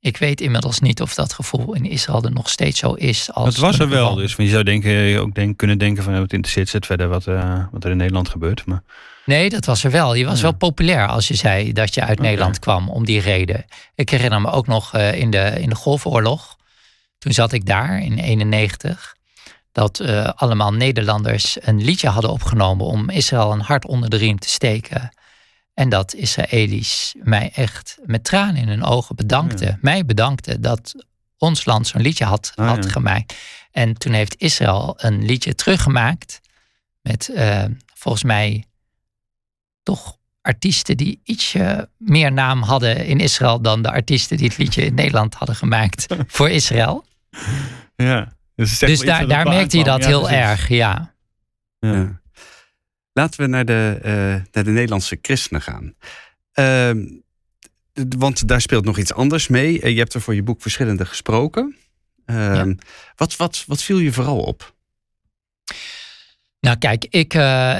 [0.00, 3.32] Ik weet inmiddels niet of dat gevoel in Israël er nog steeds zo is.
[3.32, 6.32] Als Het was er wel, dus je zou denken, ook denk, kunnen denken van, het
[6.32, 8.66] interesseert het verder wat, eh, wat er in Nederland gebeurt.
[8.66, 8.82] Maar
[9.24, 10.14] Nee, dat was er wel.
[10.14, 10.42] Je was Ja.
[10.42, 12.18] wel populair als je zei dat je uit.
[12.20, 13.64] Nederland kwam om die reden.
[13.94, 16.56] Ik herinner me ook nog eh, in, de, in de Golfoorlog.
[17.18, 19.16] Toen zat ik daar in 91.
[19.72, 24.38] Dat eh, allemaal Nederlanders een liedje hadden opgenomen om Israël een hart onder de riem
[24.38, 25.12] te steken.
[25.74, 29.66] En dat Israëli's mij echt met tranen in hun ogen bedankten.
[29.66, 29.78] Ja.
[29.80, 30.94] Mij bedankten dat
[31.38, 32.90] ons land zo'n liedje had, Ah, had ja.
[32.90, 33.34] gemaakt.
[33.72, 36.40] En toen heeft Israël een liedje teruggemaakt.
[37.02, 38.64] Met eh, volgens mij
[39.84, 44.84] toch artiesten die ietsje meer naam hadden in Israël dan de artiesten die het liedje
[44.84, 47.04] in Nederland hadden gemaakt voor Israël.
[47.96, 48.32] ja.
[48.56, 50.38] Dus, Dus daar, daar merkte je dat heel precies.
[50.38, 51.14] erg, ja.
[51.78, 52.20] Ja.
[53.12, 54.12] Laten we naar de, eh,
[54.52, 55.94] naar de Nederlandse christenen gaan.
[56.52, 57.06] Ehm,
[58.18, 59.80] want daar speelt nog iets anders mee.
[59.80, 61.76] Eh, je hebt er voor je boek verschillende gesproken.
[62.26, 62.74] Ehm,
[63.16, 64.74] wat, wat, wat viel je vooral op?
[66.60, 67.78] Nou kijk, ik, eh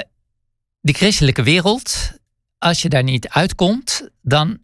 [0.84, 2.12] die christelijke wereld,
[2.58, 4.58] als je daar niet uitkomt, dan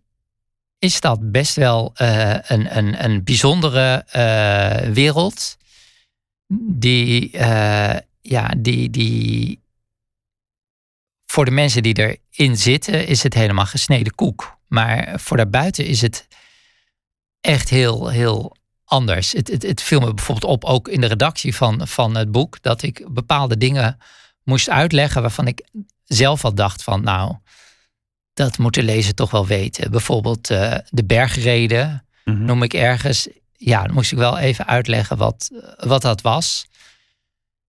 [0.78, 5.56] is dat best wel eh, een, een, een bijzondere eh, wereld.
[6.68, 9.60] Die, eh, ja, die, die
[11.26, 14.58] voor de mensen die erin zitten, is het helemaal gesneden koek.
[14.68, 16.28] Maar voor daarbuiten is het
[17.40, 19.32] echt heel, heel anders.
[19.32, 22.62] Het, het, het viel me bijvoorbeeld op, ook in de redactie van, van het boek,
[22.62, 23.98] dat ik bepaalde dingen
[24.44, 25.64] moest uitleggen waarvan ik
[26.14, 27.34] zelf al dacht van, nou,
[28.34, 29.90] dat moet de lezer toch wel weten.
[29.90, 32.44] Bijvoorbeeld eh, de bergreden Mhm.
[32.44, 33.28] noem ik ergens.
[33.56, 36.66] Ja, dan moest ik wel even uitleggen wat, wat dat was.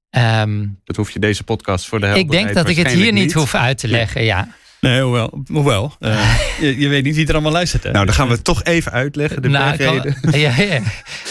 [0.10, 3.12] Ehm, Dat hoef je deze podcast voor de ik helderheid denk dat ik het hier
[3.14, 4.48] niet hoef uit te leggen, ja.
[4.82, 5.44] Nee, hoewel.
[5.48, 7.84] hoewel eh, je, je weet niet wie er allemaal luistert.
[7.84, 7.92] Hè?
[7.92, 10.20] Nou, dan gaan we het toch even uitleggen, de Nou, ik bergreden.
[10.22, 10.82] kan, ja, ja.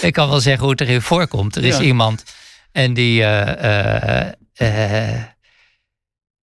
[0.03, 1.57] ik kan wel zeggen hoe het erin voorkomt.
[1.57, 1.83] Er is Ja.
[1.83, 2.25] iemand
[2.73, 5.23] en die, eh, eh, eh,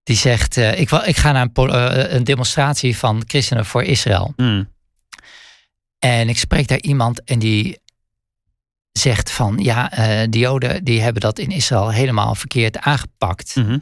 [0.07, 3.83] die zegt: eh, ik, ik ga naar een, po- eh, een demonstratie van christenen voor
[3.83, 4.33] Israël.
[4.35, 4.69] Mm.
[5.99, 7.79] En ik spreek daar iemand en die
[8.91, 13.55] zegt van ja, eh de Joden die hebben dat in Israël helemaal verkeerd aangepakt.
[13.55, 13.77] Mhm.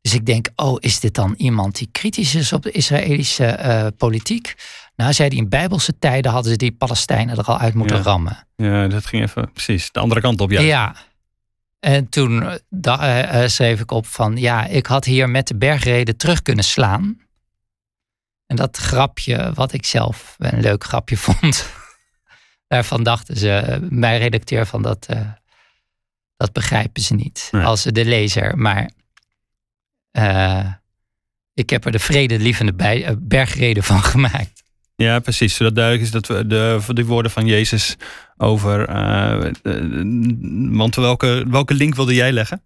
[0.00, 3.86] Dus ik denk, oh, is dit dan iemand die kritisch is op de Israëlische eh,
[3.96, 4.54] politiek?
[4.96, 8.02] Nou, zei hij, in bijbelse tijden hadden ze die Palestijnen er al uit moeten Ja.
[8.02, 8.46] rammen.
[8.56, 10.50] Ja, dat ging even precies de andere kant op.
[10.50, 10.60] Ja.
[10.60, 10.94] Ja.
[11.80, 16.42] En toen eh, schreef ik op van, ja, ik had hier met de bergreden terug
[16.42, 17.20] kunnen slaan.
[18.46, 21.68] En dat grapje, wat ik zelf een leuk grapje vond,
[22.66, 25.08] daarvan dachten ze, mijn redacteur, van dat,
[26.36, 27.48] dat begrijpen ze niet.
[27.50, 27.64] Nee.
[27.64, 28.90] Als de lezer, maar
[31.54, 34.62] ik heb er de vredelievende bij, bergreden van gemaakt.
[34.96, 35.54] Ja, precies.
[35.54, 37.96] Zodat duidelijk is dat we de, de woorden van Jezus
[38.38, 38.88] over.
[38.88, 39.52] eh, eh,
[40.70, 42.62] want welke, welke link wilde jij leggen?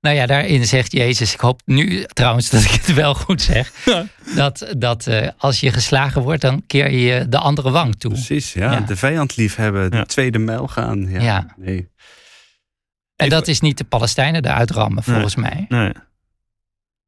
[0.00, 3.72] Nou ja, daarin zegt Jezus, ik hoop nu trouwens dat ik het wel goed zeg,
[3.84, 4.06] Ja.
[4.34, 8.10] dat, dat eh, als je geslagen wordt, dan keer je de andere wang toe.
[8.12, 8.72] Precies, ja.
[8.72, 8.80] Ja.
[8.80, 10.04] De vijand lief hebben, de Ja.
[10.04, 11.10] tweede mijl gaan.
[11.10, 11.54] Ja, Ja.
[11.56, 11.76] Nee.
[11.78, 15.14] En Even- dat is niet de Palestijnen eruit rammen, Nee.
[15.14, 15.64] volgens mij.
[15.68, 15.92] Nee.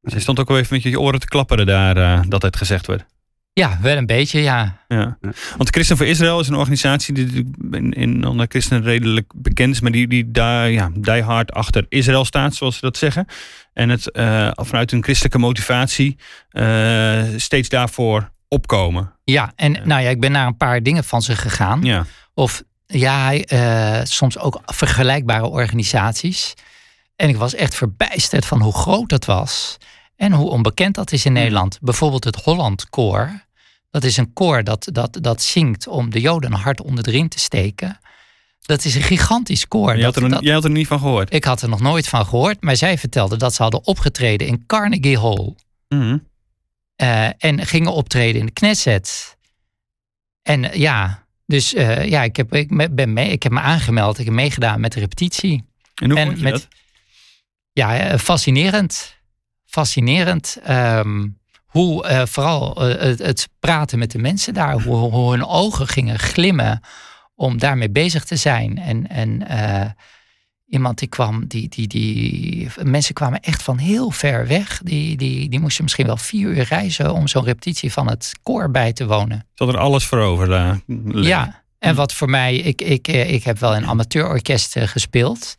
[0.01, 2.87] Je stond ook wel even met je oren te klapperen daar eh, dat het gezegd
[2.87, 3.05] werd.
[3.59, 4.77] Ja, wel een beetje, ja.
[4.87, 5.17] Ja.
[5.57, 9.81] Want Christen voor Israël is een organisatie die in, in onder christenen redelijk bekend is,
[9.81, 13.25] maar die, die daar ja, die hard achter Israël staat, zoals ze dat zeggen.
[13.73, 16.17] En het eh, vanuit een christelijke motivatie
[16.49, 19.13] eh, steeds daarvoor opkomen.
[19.23, 21.83] Ja, en nou ja, ik ben naar een paar dingen van ze gegaan.
[21.83, 22.05] Ja.
[22.33, 26.53] Of ja, eh, soms ook vergelijkbare organisaties.
[27.15, 29.77] En ik was echt verbijsterd van hoe groot dat was.
[30.15, 31.33] En hoe onbekend dat is in.
[31.33, 31.77] Nederland.
[31.81, 33.47] Bijvoorbeeld het Holland Koor.
[33.89, 37.11] Dat is een koor dat, dat, dat zingt om de Joden een hart onder de
[37.11, 37.99] riem te steken.
[38.59, 39.95] Dat is een gigantisch koor.
[39.95, 41.33] Jij had, er, dat- jij had er niet van gehoord.
[41.33, 42.61] ik had er nog nooit van gehoord.
[42.61, 45.55] Maar zij vertelde dat ze hadden opgetreden in Carnegie Hall.
[45.87, 46.17] Mhm.
[46.95, 49.37] Eh, en gingen optreden in de Knesset.
[50.41, 54.19] En eh, ja, dus eh, ja, ik heb, ik ben mee, ik heb me aangemeld.
[54.19, 55.63] Ik heb meegedaan met de repetitie.
[55.95, 56.67] En hoe en vond je met- dat?
[57.71, 59.15] Ja, fascinerend.
[59.65, 60.57] Fascinerend.
[60.63, 61.27] ehm,
[61.69, 65.87] hoe eh, vooral eh, het, het praten met de mensen daar, hoe, hoe hun ogen
[65.87, 66.81] gingen glimmen
[67.35, 68.77] om daarmee bezig te zijn.
[68.77, 69.89] En, en eh,
[70.65, 74.81] iemand die kwam, die, die, die, mensen kwamen echt van heel ver weg.
[74.83, 78.71] Die, die, die moesten misschien wel vier uur reizen om zo'n repetitie van het koor
[78.71, 79.47] bij te wonen.
[79.55, 80.47] Hadden er alles voor over.
[80.47, 80.79] daar.
[81.13, 85.55] Ja, en wat voor mij, ik, ik, ik heb wel in amateurorkesten gespeeld.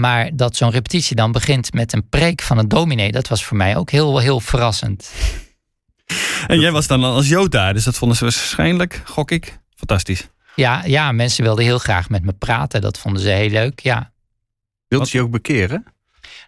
[0.00, 3.56] Maar dat zo'n repetitie dan begint met een preek van een dominee, dat was voor
[3.56, 5.10] mij ook heel, heel verrassend.
[6.46, 10.28] En jij was dan als Jood daar, dus dat vonden ze waarschijnlijk, gok ik, fantastisch.
[10.54, 12.80] Ja, ja, mensen wilden heel graag met me praten.
[12.80, 14.12] Dat vonden ze heel leuk, ja.
[14.88, 15.84] Wilt je ook bekeren?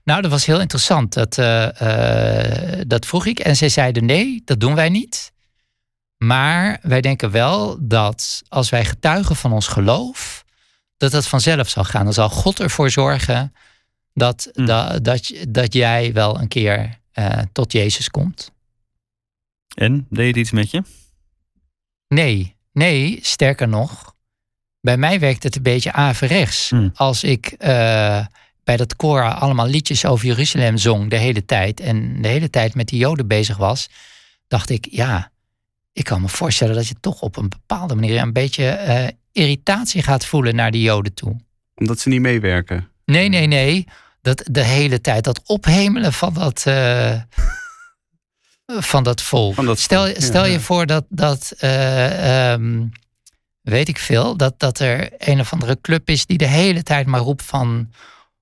[0.04, 1.12] Nou, dat was heel interessant.
[1.12, 3.38] Dat, eh, eh, dat vroeg ik.
[3.38, 5.32] En zij zeiden nee, dat doen wij niet.
[6.16, 10.39] Maar wij denken wel dat als wij getuigen van ons geloof,
[11.00, 12.04] dat dat vanzelf zal gaan.
[12.04, 13.54] Dan zal God ervoor zorgen
[14.14, 14.66] dat, Mm.
[14.66, 18.50] dat, dat, dat jij wel een keer eh, tot Jezus komt.
[19.74, 20.82] En, deed het iets met je?
[22.08, 24.14] Nee, nee, sterker nog.
[24.80, 26.70] Bij mij werkt het een beetje averechts.
[26.70, 26.90] Hmm.
[26.94, 28.26] Als ik eh,
[28.64, 31.80] bij dat koor allemaal liedjes over Jeruzalem zong de hele tijd.
[31.80, 33.88] En de hele tijd met die Joden bezig was.
[34.48, 35.30] Dacht ik, ja,
[35.92, 40.02] ik kan me voorstellen dat je toch op een bepaalde manier een beetje eh, irritatie
[40.02, 41.36] gaat voelen naar die Joden toe.
[41.74, 42.88] Omdat ze niet meewerken.
[43.04, 43.86] Nee, nee, nee.
[44.22, 47.20] Dat de hele tijd dat ophemelen van dat, eh,
[48.92, 49.54] van dat volk.
[49.54, 50.60] Van dat stel volk, ja, stel je ja.
[50.60, 52.86] voor dat, dat eh, ehm,
[53.60, 57.06] weet ik veel, dat, dat er een of andere club is die de hele tijd
[57.06, 57.90] maar roept van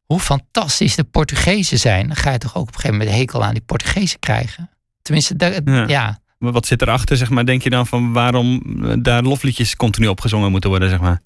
[0.05, 2.07] hoe fantastisch de Portugezen zijn.
[2.07, 4.71] Dan ga je toch ook op een gegeven moment hekel aan die Portugezen krijgen.
[5.03, 6.21] Tenminste, ja.
[6.39, 7.47] Maar Wat zit erachter, zeg maar?
[7.47, 11.23] Denk je dan van waarom eh, daar lofliedjes continu opgezongen moeten worden, zeg maar?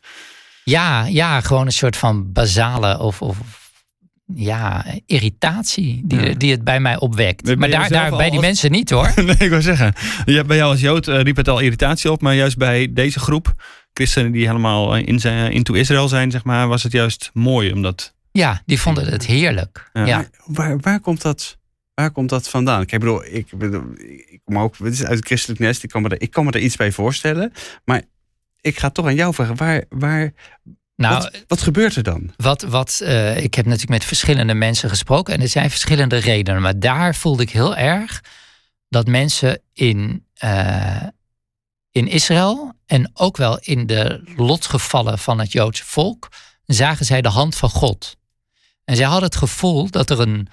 [0.64, 3.36] Ja, ja, gewoon een soort van basale of, of
[4.34, 6.34] ja, irritatie die, Ja.
[6.34, 7.42] die het bij mij opwekt.
[7.42, 9.12] Ben maar daar, daar bij die als- mensen niet hoor.
[9.24, 9.92] nee, ik wou zeggen.
[10.24, 13.18] Ja, bij jou als Jood eh, riep het al irritatie op, maar juist bij deze
[13.20, 13.54] groep,
[13.92, 17.72] christenen die helemaal eh, in zijn, into Israël zijn, zeg maar, was het juist mooi
[17.72, 18.14] omdat.
[18.30, 19.90] Ja, die vonden het heerlijk.
[19.92, 20.24] Ja.
[20.46, 21.58] Waar, waar, komt dat,
[21.94, 22.86] waar komt dat vandaan?
[22.86, 23.82] Kijk, Ik bedoel, ik, bedoel,
[24.30, 25.82] ik kom ook het is uit het christelijk nest.
[25.82, 27.52] Ik kan, me er, ik kan me er iets bij voorstellen.
[27.84, 28.02] Maar
[28.60, 29.56] ik ga toch aan jou vragen.
[29.56, 30.32] Waar, waar,
[30.96, 32.32] Nou, wat, wat gebeurt er dan?
[32.36, 36.62] wat, wat, eh, ik heb natuurlijk met verschillende mensen gesproken en er zijn verschillende redenen.
[36.62, 38.24] Maar daar voelde ik heel erg
[38.88, 41.06] dat mensen in, eh,
[41.90, 46.28] in Israël en ook wel in de lotgevallen van het Joodse volk
[46.66, 48.16] zagen zij de hand van God.
[48.84, 50.48] En zij hadden het gevoel dat er een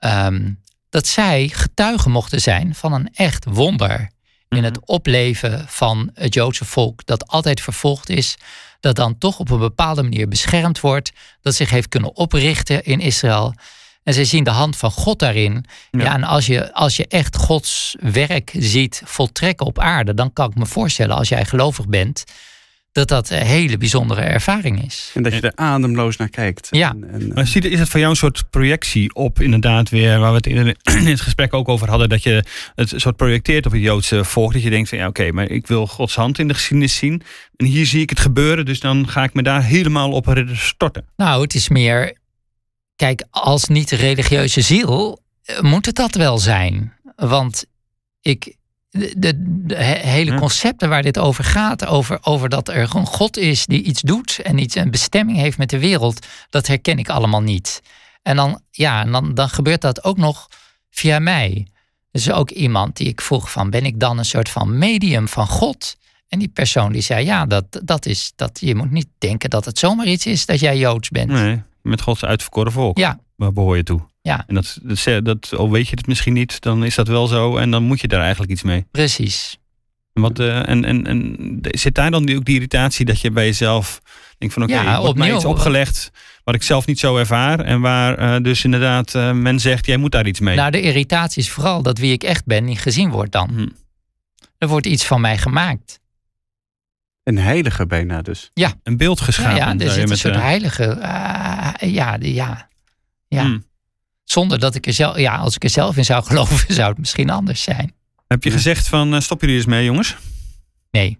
[0.00, 0.50] ehm,
[0.88, 4.10] dat zij getuigen mochten zijn van een echt wonder
[4.48, 8.36] in het opleven van het Joodse volk dat altijd vervolgd is,
[8.80, 13.00] dat dan toch op een bepaalde manier beschermd wordt, dat zich heeft kunnen oprichten in
[13.00, 13.54] Israël.
[14.02, 15.64] En zij zien de hand van God daarin.
[15.90, 16.14] Ja, Ja.
[16.14, 20.56] en als je, als je echt Gods werk ziet voltrekken op aarde, dan kan ik
[20.56, 22.24] me voorstellen, als jij gelovig bent,
[22.92, 25.10] dat dat een hele bijzondere ervaring is.
[25.14, 26.68] En dat je er ademloos naar kijkt.
[26.70, 26.90] Ja.
[26.90, 30.18] En, en, Maar zie je, is het voor jou een soort projectie op, inderdaad, weer,
[30.18, 30.76] waar we het in,
[31.06, 34.52] in het gesprek ook over hadden, dat je het soort projecteert op het Joodse volk,
[34.52, 37.22] dat je denkt van ja, oké, maar ik wil Gods hand in de geschiedenis zien.
[37.56, 41.04] En hier zie ik het gebeuren, dus dan ga ik me daar helemaal op storten.
[41.16, 42.18] Nou, het is meer.
[42.96, 46.92] Kijk, als niet-religieuze ziel eh, moet het dat wel zijn.
[47.16, 47.64] Want
[48.20, 48.58] ik.
[48.90, 49.32] De, de,
[49.66, 50.38] de he- hele Ja.
[50.38, 54.38] concepten waar dit over gaat, over, over dat er een God is die iets doet
[54.42, 57.80] en iets een bestemming heeft met de wereld, dat herken ik allemaal niet.
[58.22, 60.48] En dan, ja, en dan, dan gebeurt dat ook nog
[60.90, 61.66] via mij.
[62.10, 65.46] Dus ook iemand die ik vroeg van, ben ik dan een soort van medium van
[65.46, 65.96] God?
[66.28, 69.64] En die persoon die zei, ja, dat, dat is, dat, je moet niet denken dat
[69.64, 71.30] het zomaar iets is dat jij Joods bent.
[71.30, 72.98] Nee, met Gods uitverkoren volk.
[72.98, 74.00] Ja, Waar behoor je toe?
[74.22, 74.44] Ja.
[74.46, 77.56] En dat, dat, dat, al weet je het misschien niet, dan is dat wel zo.
[77.56, 78.86] En dan moet je daar eigenlijk iets mee.
[78.90, 79.58] precies.
[80.12, 83.44] En, wat, eh, en, en, en zit daar dan ook die irritatie dat je bij
[83.44, 84.00] jezelf
[84.38, 86.10] denkt van oké, Ja, er wordt mij iets opgelegd
[86.44, 87.60] wat ik zelf niet zo ervaar.
[87.60, 90.56] En waar eh, dus inderdaad eh, men zegt, jij moet daar iets mee.
[90.56, 93.50] Nou, de irritatie is vooral dat wie ik echt ben niet gezien wordt dan.
[93.50, 93.68] Hm.
[94.58, 96.00] Er wordt iets van mij gemaakt.
[97.24, 98.50] een heilige bijna dus.
[98.82, 99.56] Een beeld Ja, geschapen.
[99.56, 100.96] ja, er zou je zit een met, soort heilige...
[101.86, 102.68] ja, ja,
[103.28, 103.44] ja.
[103.44, 103.58] hm.
[104.30, 105.18] Zonder dat ik er zelf...
[105.18, 107.92] Ja, als ik er zelf in zou geloven, zou het misschien anders zijn.
[108.26, 108.56] Heb je Ja.
[108.56, 110.16] gezegd van eh, stop jullie eens mee jongens?
[110.90, 111.18] Nee,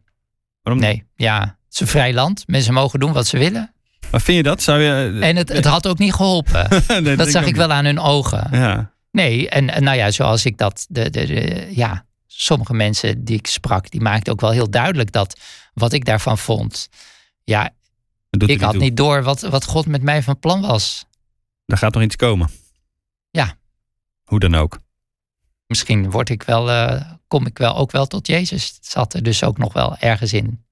[0.63, 1.05] Waarom nee.
[1.17, 2.43] Ja, het is een vrij land.
[2.47, 3.73] Mensen mogen doen wat ze willen.
[4.11, 4.63] Maar vind je dat?
[4.63, 6.69] Zou je, En het, het had ook niet geholpen.
[7.03, 8.49] Nee, Dat zag ik wel aan hun ogen.
[8.51, 8.93] Ja.
[9.11, 10.87] Nee, en, en nou ja, zoals ik dat.
[10.89, 15.13] De, de, de- ja, sommige mensen die ik sprak, die maakten ook wel heel duidelijk
[15.13, 15.41] dat
[15.75, 16.89] wat ik daarvan vond.
[17.45, 17.71] Ja,
[18.31, 18.81] ik had toe.
[18.83, 21.05] niet door wat, wat God met mij van plan was.
[21.67, 22.51] Er gaat nog iets komen.
[24.31, 24.37] Ja.
[24.37, 24.79] Hoe dan ook.
[25.67, 28.67] Misschien word ik wel, eh, kom ik wel ook wel tot Jezus.
[28.67, 30.65] Het zat er dus ook nog wel ergens in.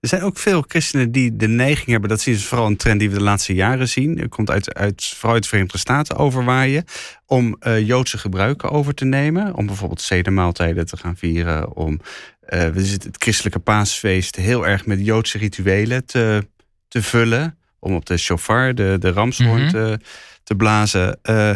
[0.00, 2.98] Er zijn ook veel christenen die de neiging hebben, dat zien ze vooral een trend
[3.00, 4.18] die we de laatste jaren zien.
[4.18, 6.84] Het komt uit, uit, vooral uit de Verenigde Staten overwaaien.
[7.26, 9.54] Om eh, Joodse gebruiken over te nemen.
[9.54, 11.76] Om bijvoorbeeld zedemaaltijden te gaan vieren.
[11.76, 12.00] Om
[12.40, 16.48] eh, we zitten het christelijke paasfeest heel erg met Joodse rituelen te,
[16.88, 17.54] te vullen.
[17.78, 19.70] om op de shofar, de, de ramshoorn, Mhm.
[19.70, 19.98] te,
[20.44, 21.18] te blazen.
[21.22, 21.52] Eh,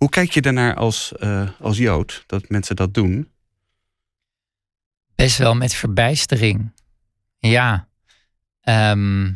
[0.00, 3.30] hoe kijk je daarnaar als, eh, als Jood, dat mensen dat doen?
[5.14, 6.72] Best wel met verbijstering.
[7.38, 7.88] Ja.
[8.60, 9.32] Ehm,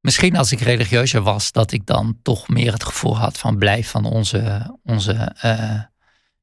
[0.00, 3.90] misschien als ik religieuzer was, dat ik dan toch meer het gevoel had van blijf
[3.90, 5.82] van onze, onze eh,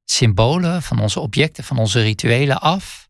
[0.05, 3.09] symbolen, van onze objecten, van onze rituelen af.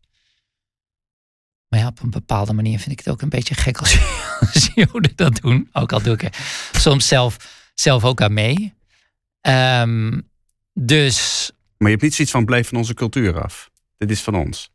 [1.68, 3.98] Maar ja, op een bepaalde manier vind ik het ook een beetje gek als,
[4.74, 5.68] Joden dat doen.
[5.72, 6.34] Ook al doe ik er
[6.72, 7.36] soms zelf,
[7.74, 8.80] zelf ook aan mee.
[9.42, 10.20] Ehm,
[10.72, 13.70] dus Maar je hebt niet zoiets van blijf van onze cultuur af.
[13.96, 14.70] Dit is van ons.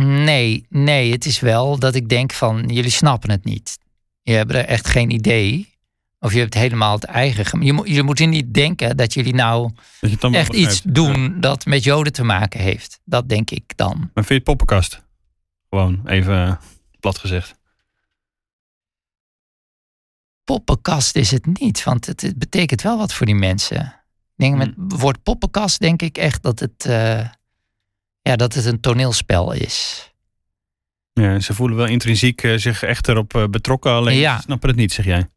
[0.00, 3.78] Nee, nee, het is wel dat ik denk van jullie snappen het niet.
[4.22, 5.74] Je hebt er echt geen idee.
[6.18, 7.62] Of je hebt helemaal het eigen.
[7.62, 11.84] Je moet, je moet niet denken dat jullie nou Dat echt iets doen dat met
[11.84, 13.00] Joden te maken heeft.
[13.04, 13.98] Dat denk ik dan.
[13.98, 15.02] Maar vind je het poppenkast?
[15.70, 16.58] Gewoon even
[17.00, 17.54] plat gezegd.
[20.46, 23.80] Poppenkast is het niet, want het, het betekent wel wat voor die mensen.
[24.36, 27.28] Ik denk met het woord poppenkast denk ik echt dat het, eh,
[28.22, 30.10] ja, dat het een toneelspel is.
[31.12, 34.36] Ja, ze voelen wel intrinsiek eh, zich echt erop eh, betrokken, alleen Ja.
[34.36, 35.28] ze snappen het niet, zeg jij.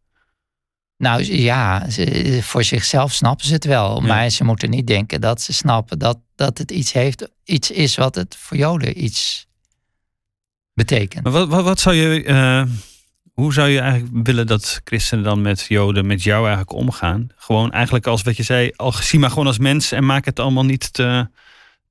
[0.98, 4.02] Nou ja, ze, voor zichzelf snappen ze het wel.
[4.02, 4.08] Ja.
[4.08, 7.96] Maar ze moeten niet denken dat ze snappen dat, dat het iets, heeft, iets is
[7.96, 9.48] wat het voor Joden iets
[10.74, 11.24] betekent.
[11.24, 12.24] Maar wat, wat, wat zou je,
[13.40, 17.28] hoe zou je eigenlijk willen dat christenen dan met Joden, met jou eigenlijk omgaan?
[17.36, 20.40] Gewoon eigenlijk als wat je zei, al zie maar gewoon als mens en maak het
[20.40, 21.30] allemaal niet te,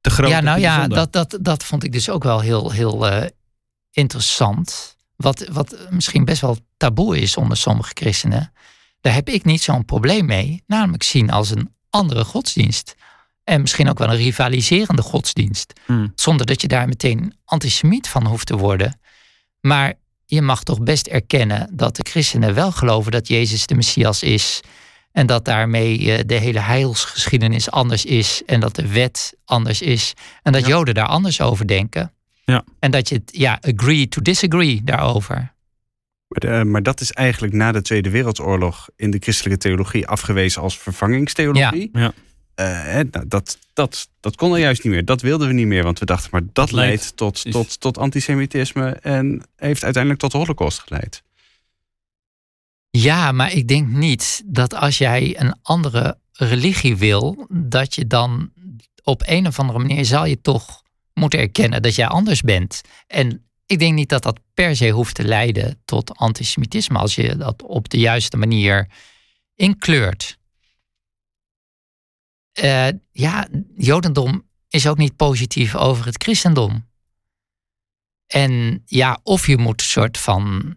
[0.01, 0.29] te groot.
[0.29, 3.29] ja, nou ja, dat, dat, dat vond ik dus ook wel heel, heel eh,
[3.91, 4.97] interessant.
[5.17, 8.53] Wat, wat misschien best wel taboe is onder sommige christenen.
[9.01, 10.63] Daar heb ik niet zo'n probleem mee.
[10.67, 12.95] Namelijk zien als een andere godsdienst.
[13.45, 15.73] En misschien ook wel een rivaliserende godsdienst.
[15.87, 16.13] Hmm.
[16.15, 19.01] Zonder dat je daar meteen antisemiet van hoeft te worden.
[19.61, 19.95] Maar
[20.31, 24.61] je mag toch best erkennen dat de christenen wel geloven dat Jezus de Messias is.
[25.13, 28.43] En dat daarmee eh, de hele heilsgeschiedenis anders is.
[28.47, 30.15] En dat de wet anders is.
[30.43, 30.69] En dat Ja.
[30.69, 32.13] Joden daar anders over denken.
[32.45, 32.65] Ja.
[32.79, 35.55] En dat je het, ja, agree to disagree daarover.
[36.29, 40.63] Maar, eh, maar dat is eigenlijk na de Tweede Wereldoorlog in de christelijke theologie afgewezen
[40.63, 41.91] als vervangingstheologie.
[41.93, 42.01] Ja.
[42.01, 42.13] Ja.
[42.59, 45.05] Eh, nou, dat, dat, dat kon er juist niet meer.
[45.05, 47.81] Dat wilden we niet meer, want we dachten, maar dat leidt- leidt tot, is- tot,
[47.81, 51.23] tot antisemitisme en heeft uiteindelijk tot de Holocaust geleid.
[52.91, 58.51] Ja, maar ik denk niet dat als jij een andere religie wil, dat je dan
[59.03, 60.83] op een of andere manier zal je toch
[61.15, 62.81] moeten erkennen dat jij anders bent.
[63.07, 67.37] En ik denk niet dat dat per se hoeft te leiden tot antisemitisme als je
[67.37, 68.89] dat op de juiste manier
[69.55, 70.38] inkleurt.
[72.61, 76.87] Eh, ja, Jodendom is ook niet positief over het christendom.
[78.27, 80.77] En ja, of je moet een soort van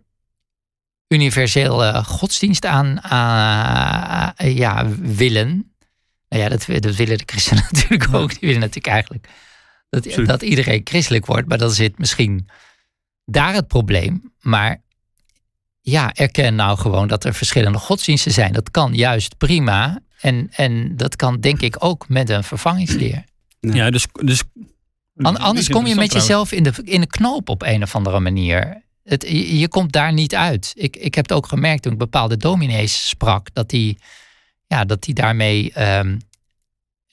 [1.07, 5.73] universele godsdienst aan eh, ja, willen.
[6.29, 8.29] Nou ja, dat, dat willen de christenen natuurlijk ook.
[8.29, 9.27] Die willen natuurlijk eigenlijk
[9.89, 11.47] dat, dat iedereen christelijk wordt.
[11.47, 12.49] Maar dan zit misschien
[13.25, 14.33] daar het probleem.
[14.39, 14.81] Maar
[15.81, 18.53] ja, erken nou gewoon dat er verschillende godsdiensten zijn.
[18.53, 20.01] Dat kan juist prima.
[20.21, 23.23] En, en dat kan denk ik ook met een vervangingsleer.
[23.59, 24.43] Ja, dus, dus
[25.15, 28.19] An- anders kom je met jezelf in de, in de knoop op een of andere
[28.19, 28.83] manier.
[29.03, 30.73] Het, je, je komt daar niet uit.
[30.75, 33.97] Ik, ik heb het ook gemerkt toen ik bepaalde dominees sprak, dat die,
[34.67, 36.17] ja, dat die daarmee, ehm,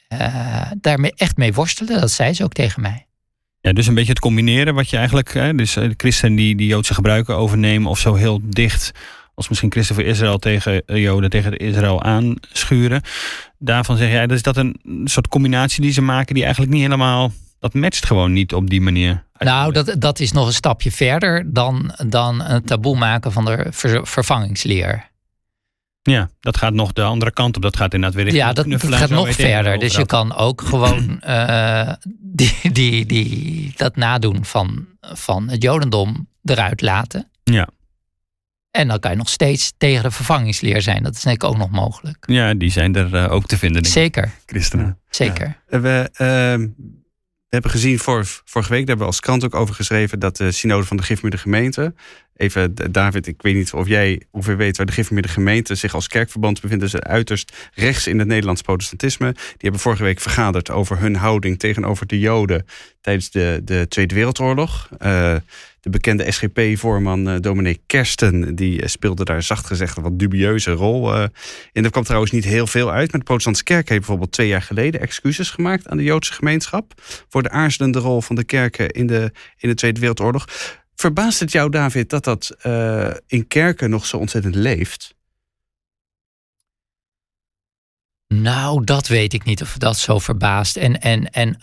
[0.09, 2.01] eh, daarmee echt mee worstelen.
[2.01, 3.07] Dat zei ze ook tegen mij.
[3.61, 6.57] Ja, dus een beetje het combineren wat je eigenlijk, hè, dus eh, de christenen die,
[6.57, 8.93] die Joodse gebruiken overnemen of zo heel dicht
[9.39, 13.03] als misschien christen voor Israël tegen eh, Joden tegen Israël aanschuren.
[13.59, 17.33] Daarvan zeg jij, dus dat een soort combinatie die ze maken die eigenlijk niet helemaal,
[17.59, 19.25] dat matcht gewoon niet op die manier.
[19.39, 23.67] Nou, dat, dat is nog een stapje verder dan, dan een taboe maken van de
[23.71, 25.11] ver- vervangingsleer.
[26.03, 27.63] Ja, dat gaat nog de andere kant op.
[27.63, 29.79] Dat gaat inderdaad weer Ja, dat, dat gaat nog verder.
[29.79, 36.29] Dus je kan ook gewoon eh, die, die, die, dat nadoen van, van het Jodendom
[36.45, 37.31] eruit laten.
[37.45, 37.69] Ja.
[38.71, 41.03] En dan kan je nog steeds tegen de vervangingsleer zijn.
[41.03, 42.25] Dat is denk ik ook nog mogelijk.
[42.27, 44.99] Ja, die zijn er eh, ook te vinden, denk ik, Zeker, christenen.
[45.11, 45.57] zeker.
[45.69, 46.61] Eh, We, ehm,
[47.49, 50.37] we hebben gezien vor, vorige week, daar hebben we als krant ook over geschreven, dat
[50.37, 51.95] de synode van de Gifmuurde gemeente.
[52.37, 56.09] Even, David, ik weet niet of jij ongeveer weet waar de Gifmuurde gemeente zich als
[56.09, 56.91] kerkverband bevindt.
[56.91, 59.33] Ze uiterst rechts in het Nederlands protestantisme.
[59.33, 62.67] Die hebben vorige week vergaderd over hun houding tegenover de Joden
[63.01, 64.89] tijdens de, de Tweede Wereldoorlog.
[64.99, 65.35] Eh,
[65.81, 70.71] de bekende SGP-voorman eh dominee Kersten, die eh, speelde daar zacht gezegd een wat dubieuze
[70.71, 71.15] rol.
[71.15, 71.23] eh,
[71.73, 73.11] en er kwam trouwens niet heel veel uit.
[73.11, 76.93] Maar de protestantse kerk heeft bijvoorbeeld twee jaar geleden excuses gemaakt aan de Joodse gemeenschap.
[77.29, 80.45] Voor de aarzelende rol van de kerken in de, in de Tweede Wereldoorlog.
[80.95, 85.17] Verbaast het jou, David, dat dat eh, in kerken nog zo ontzettend leeft?
[88.35, 90.77] Nou, dat weet ik niet of dat zo verbaast.
[90.77, 91.57] En, en, en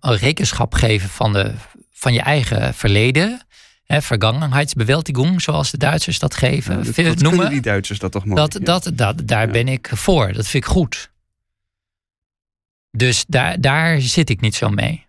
[0.00, 1.54] een rekenschap geven van, de,
[2.04, 3.40] van je eigen verleden.
[3.84, 6.84] Hè, Vergangenheidsbewältigung, zoals de Duitsers dat geven.
[6.96, 7.50] Nou, noemen.
[7.50, 8.40] die Duitsers dat toch mooi?
[8.40, 8.58] Dat, Ja.
[8.60, 9.52] dat, dat, daar Ja.
[9.52, 10.32] ben ik voor.
[10.32, 11.10] Dat vind ik goed.
[12.90, 15.06] Dus daar, daar zit ik niet zo mee.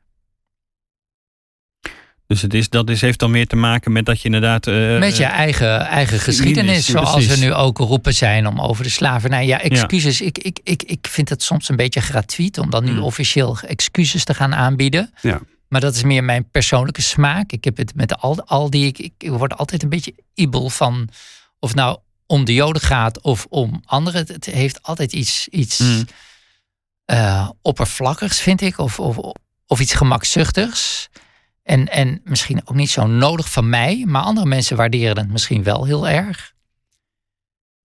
[2.27, 4.67] Dus het is, dat is, heeft dan meer te maken met dat je inderdaad...
[4.67, 6.85] eh, Met je eigen, eigen geschiedenis.
[6.85, 7.31] Zoals precies.
[7.31, 9.45] er nu ook roepen zijn om over de slavernij.
[9.45, 10.21] Ja, excuses.
[10.21, 13.03] Ik, ik, ik, ik vind het soms een beetje gratuit om dan nu Mm.
[13.03, 15.13] officieel excuses te gaan aanbieden.
[15.21, 15.39] Ja.
[15.67, 17.51] Maar dat is meer mijn persoonlijke smaak.
[17.51, 18.87] Ik heb het met al, al die.
[18.87, 21.09] Ik, ik word altijd een beetje ibel van.
[21.59, 24.27] Of het nou om de Joden gaat of om anderen.
[24.27, 26.05] Het, heeft altijd iets, iets Mm.
[27.05, 28.77] eh, oppervlakkigs, vind ik.
[28.77, 29.17] Of, of,
[29.67, 31.09] of iets gemakzuchtigs.
[31.63, 34.03] En, en misschien ook niet zo nodig van mij.
[34.07, 36.53] Maar andere mensen waarderen het misschien wel heel erg.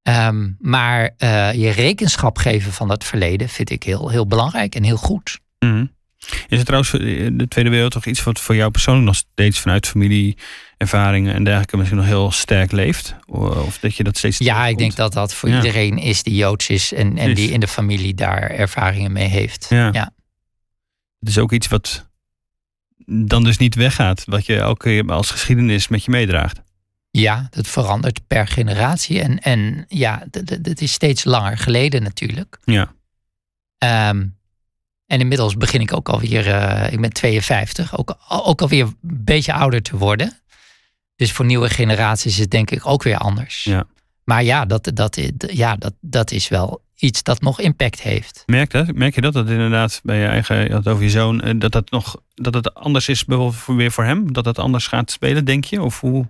[0.03, 4.83] Ehm, maar eh, je rekenschap geven van dat verleden vind ik heel, heel belangrijk en
[4.83, 5.41] heel goed.
[5.59, 5.87] Mhm.
[6.49, 9.87] Is het trouwens eh, de Tweede Wereldoorlog iets wat voor jou persoonlijk nog steeds vanuit
[9.87, 13.15] familieervaringen en dergelijke misschien nog heel sterk leeft?
[13.27, 15.57] Of dat je dat steeds Ja, ik denk dat dat voor Ja.
[15.57, 19.67] iedereen is die Joods is en, en die in de familie daar ervaringen mee heeft.
[19.69, 19.89] Ja.
[19.93, 20.13] Ja.
[21.19, 22.09] Het is ook iets wat
[23.07, 26.61] dan dus niet weggaat, wat je keer als geschiedenis met je meedraagt.
[27.11, 29.21] Ja, dat verandert per generatie.
[29.21, 32.59] En, en ja, het is steeds langer geleden natuurlijk.
[32.65, 32.93] Ja.
[33.79, 34.27] Ehm,
[35.11, 39.53] en inmiddels begin ik ook alweer, eh ik ben 52, ook, ook alweer een beetje
[39.53, 40.39] ouder te worden.
[41.17, 43.65] Dus voor nieuwe generaties is het denk ik ook weer anders.
[43.65, 43.85] Ja.
[44.25, 45.21] Maar ja dat, dat,
[45.53, 48.43] ja, dat, dat is wel iets dat nog impact heeft.
[48.47, 49.33] Merk, dat, merk je dat?
[49.33, 52.17] Dat inderdaad bij je eigen, je had het over je zoon, eh, dat, dat, nog,
[52.35, 54.33] dat het anders is bijvoorbeeld voor- weer voor hem?
[54.33, 55.83] Dat het anders gaat spelen, denk je?
[55.83, 56.27] Of hoe?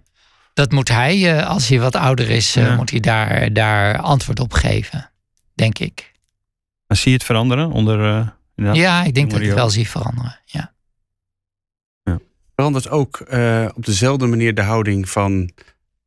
[0.54, 2.76] Dat moet hij, eh, als hij wat ouder is, Ja.
[2.76, 5.10] moet hij daar, daar antwoord op geven.
[5.54, 6.12] Denk ik.
[6.86, 8.38] Maar zie je het veranderen onder...
[8.60, 8.82] inderdaad?
[8.82, 10.38] Ja, ik denk dat ik het wel zie veranderen.
[10.44, 10.72] Ja.
[12.54, 15.50] verandert ook eh, op dezelfde manier de houding van,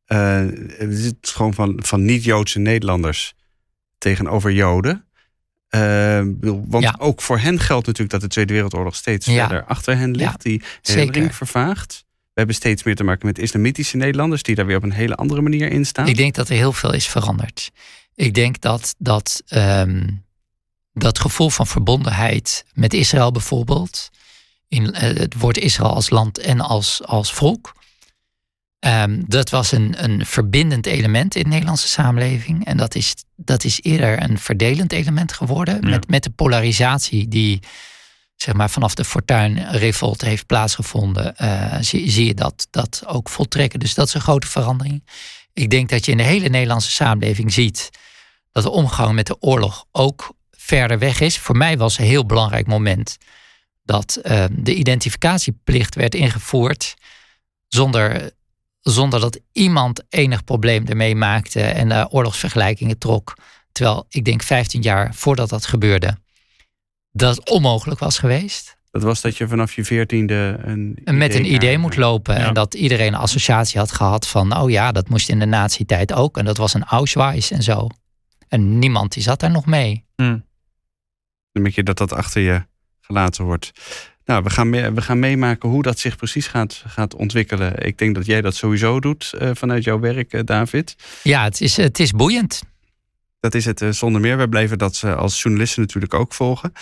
[0.04, 0.36] eh,
[0.68, 3.34] het is gewoon van, van niet-Joodse Nederlanders
[3.98, 5.04] tegenover Joden.
[5.68, 6.94] Eh, want Ja.
[6.98, 9.32] ook voor hen geldt natuurlijk dat de Tweede Wereldoorlog steeds Ja.
[9.48, 10.42] verder achter hen ligt.
[10.42, 11.34] Die herinnering Zeker.
[11.36, 12.04] vervaagt.
[12.08, 15.14] We hebben steeds meer te maken met islamitische Nederlanders die daar weer op een hele
[15.14, 16.08] andere manier in staan.
[16.08, 17.70] Ik denk dat er heel veel is veranderd.
[18.14, 20.08] Ik denk dat dat, ehm,
[20.94, 24.10] dat gevoel van verbondenheid met Israël bijvoorbeeld,
[24.68, 27.74] in eh, het woord Israël als land en als, als volk,
[28.78, 32.64] ehm, dat was een, een verbindend element in de Nederlandse samenleving.
[32.64, 35.80] En dat is, dat is eerder een verdelend element geworden.
[35.80, 35.88] Ja.
[35.88, 37.60] Met, met de polarisatie die
[38.36, 43.80] zeg maar, vanaf de Fortuin-revolt heeft plaatsgevonden, eh, zie, zie je dat, dat ook voltrekken.
[43.80, 45.04] Dus dat is een grote verandering.
[45.52, 47.90] Ik denk dat je in de hele Nederlandse samenleving ziet
[48.52, 50.34] dat de omgang met de oorlog ook
[50.64, 51.38] verder weg is.
[51.38, 53.16] Voor mij was een heel belangrijk moment
[53.82, 56.94] dat eh, de identificatieplicht werd ingevoerd
[57.68, 58.30] zonder,
[58.80, 63.36] zonder dat iemand enig probleem ermee maakte en eh, oorlogsvergelijkingen trok.
[63.72, 66.16] Terwijl ik denk 15 jaar voordat dat gebeurde,
[67.12, 68.76] dat het onmogelijk was geweest.
[68.90, 72.34] Dat was dat je vanaf je veertiende een En met een idee moet lopen.
[72.34, 72.46] Ja.
[72.46, 76.12] En dat iedereen een associatie had gehad van, oh ja, dat moest in de nazi-tijd
[76.12, 76.38] ook.
[76.38, 77.88] En dat was een Auschwitz en zo.
[78.48, 80.04] En niemand die zat daar nog mee.
[80.16, 80.38] Hm.
[81.54, 82.62] Dan merk je dat dat achter je
[83.00, 83.72] gelaten wordt.
[84.24, 87.86] Nou, we gaan, mee- we gaan meemaken hoe dat zich precies gaat, gaat ontwikkelen.
[87.86, 90.96] Ik denk dat jij dat sowieso doet eh, vanuit jouw werk, eh, David.
[91.22, 92.62] Ja, het is, het is boeiend.
[93.40, 94.36] Dat is het eh, zonder meer.
[94.36, 96.72] Wij blijven dat als journalisten natuurlijk ook volgen.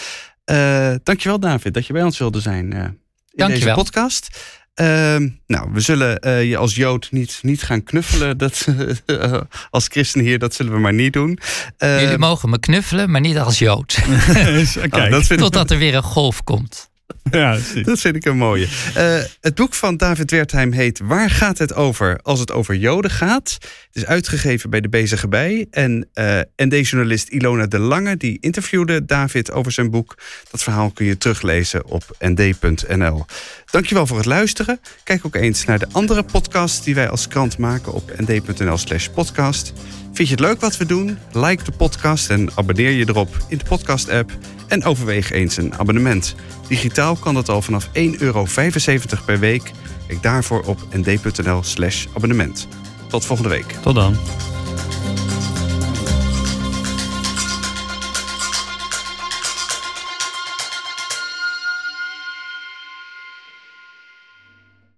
[1.02, 2.92] Dankjewel, David, dat je bij ons wilde zijn in deze
[3.34, 3.74] Dankjewel.
[3.74, 4.28] podcast.
[4.74, 8.38] Ehm, nou, we zullen eh, je als Jood niet, niet gaan knuffelen.
[8.42, 8.66] Dat,
[9.06, 11.38] eh, als christen hier, dat zullen we maar niet doen.
[11.76, 13.94] Eh, Jullie mogen me knuffelen, maar niet als Jood.
[14.74, 16.90] Kijk, oh, dat, vind ik, Totdat er weer een golf komt.
[17.30, 18.68] ja, dat vind ik een mooie.
[18.94, 23.10] Eh, het boek van David Wertheim heet Waar gaat het over als het over Joden
[23.10, 23.58] gaat?
[23.60, 25.66] Het is uitgegeven bij de Bezige Bij.
[25.70, 30.18] En eh ND-journalist Ilona de Lange die interviewde David over zijn boek.
[30.50, 33.24] Dat verhaal kun je teruglezen op nd.nl.
[33.70, 34.80] Dankjewel voor het luisteren.
[35.04, 39.08] Kijk ook eens naar de andere podcasts die wij als krant maken op nd.nl slash
[39.08, 39.72] podcast.
[40.12, 41.18] Vind je het leuk wat we doen?
[41.32, 44.30] Like de podcast en abonneer je erop in de podcast-app.
[44.68, 46.34] En overweeg eens een abonnement.
[46.68, 48.46] Digitaal kan dat al vanaf 1,75 euro
[49.26, 49.70] per week.
[50.06, 52.68] Kijk daarvoor op nd.nl slash abonnement.
[53.08, 53.76] Tot volgende week.
[53.82, 54.16] Tot dan.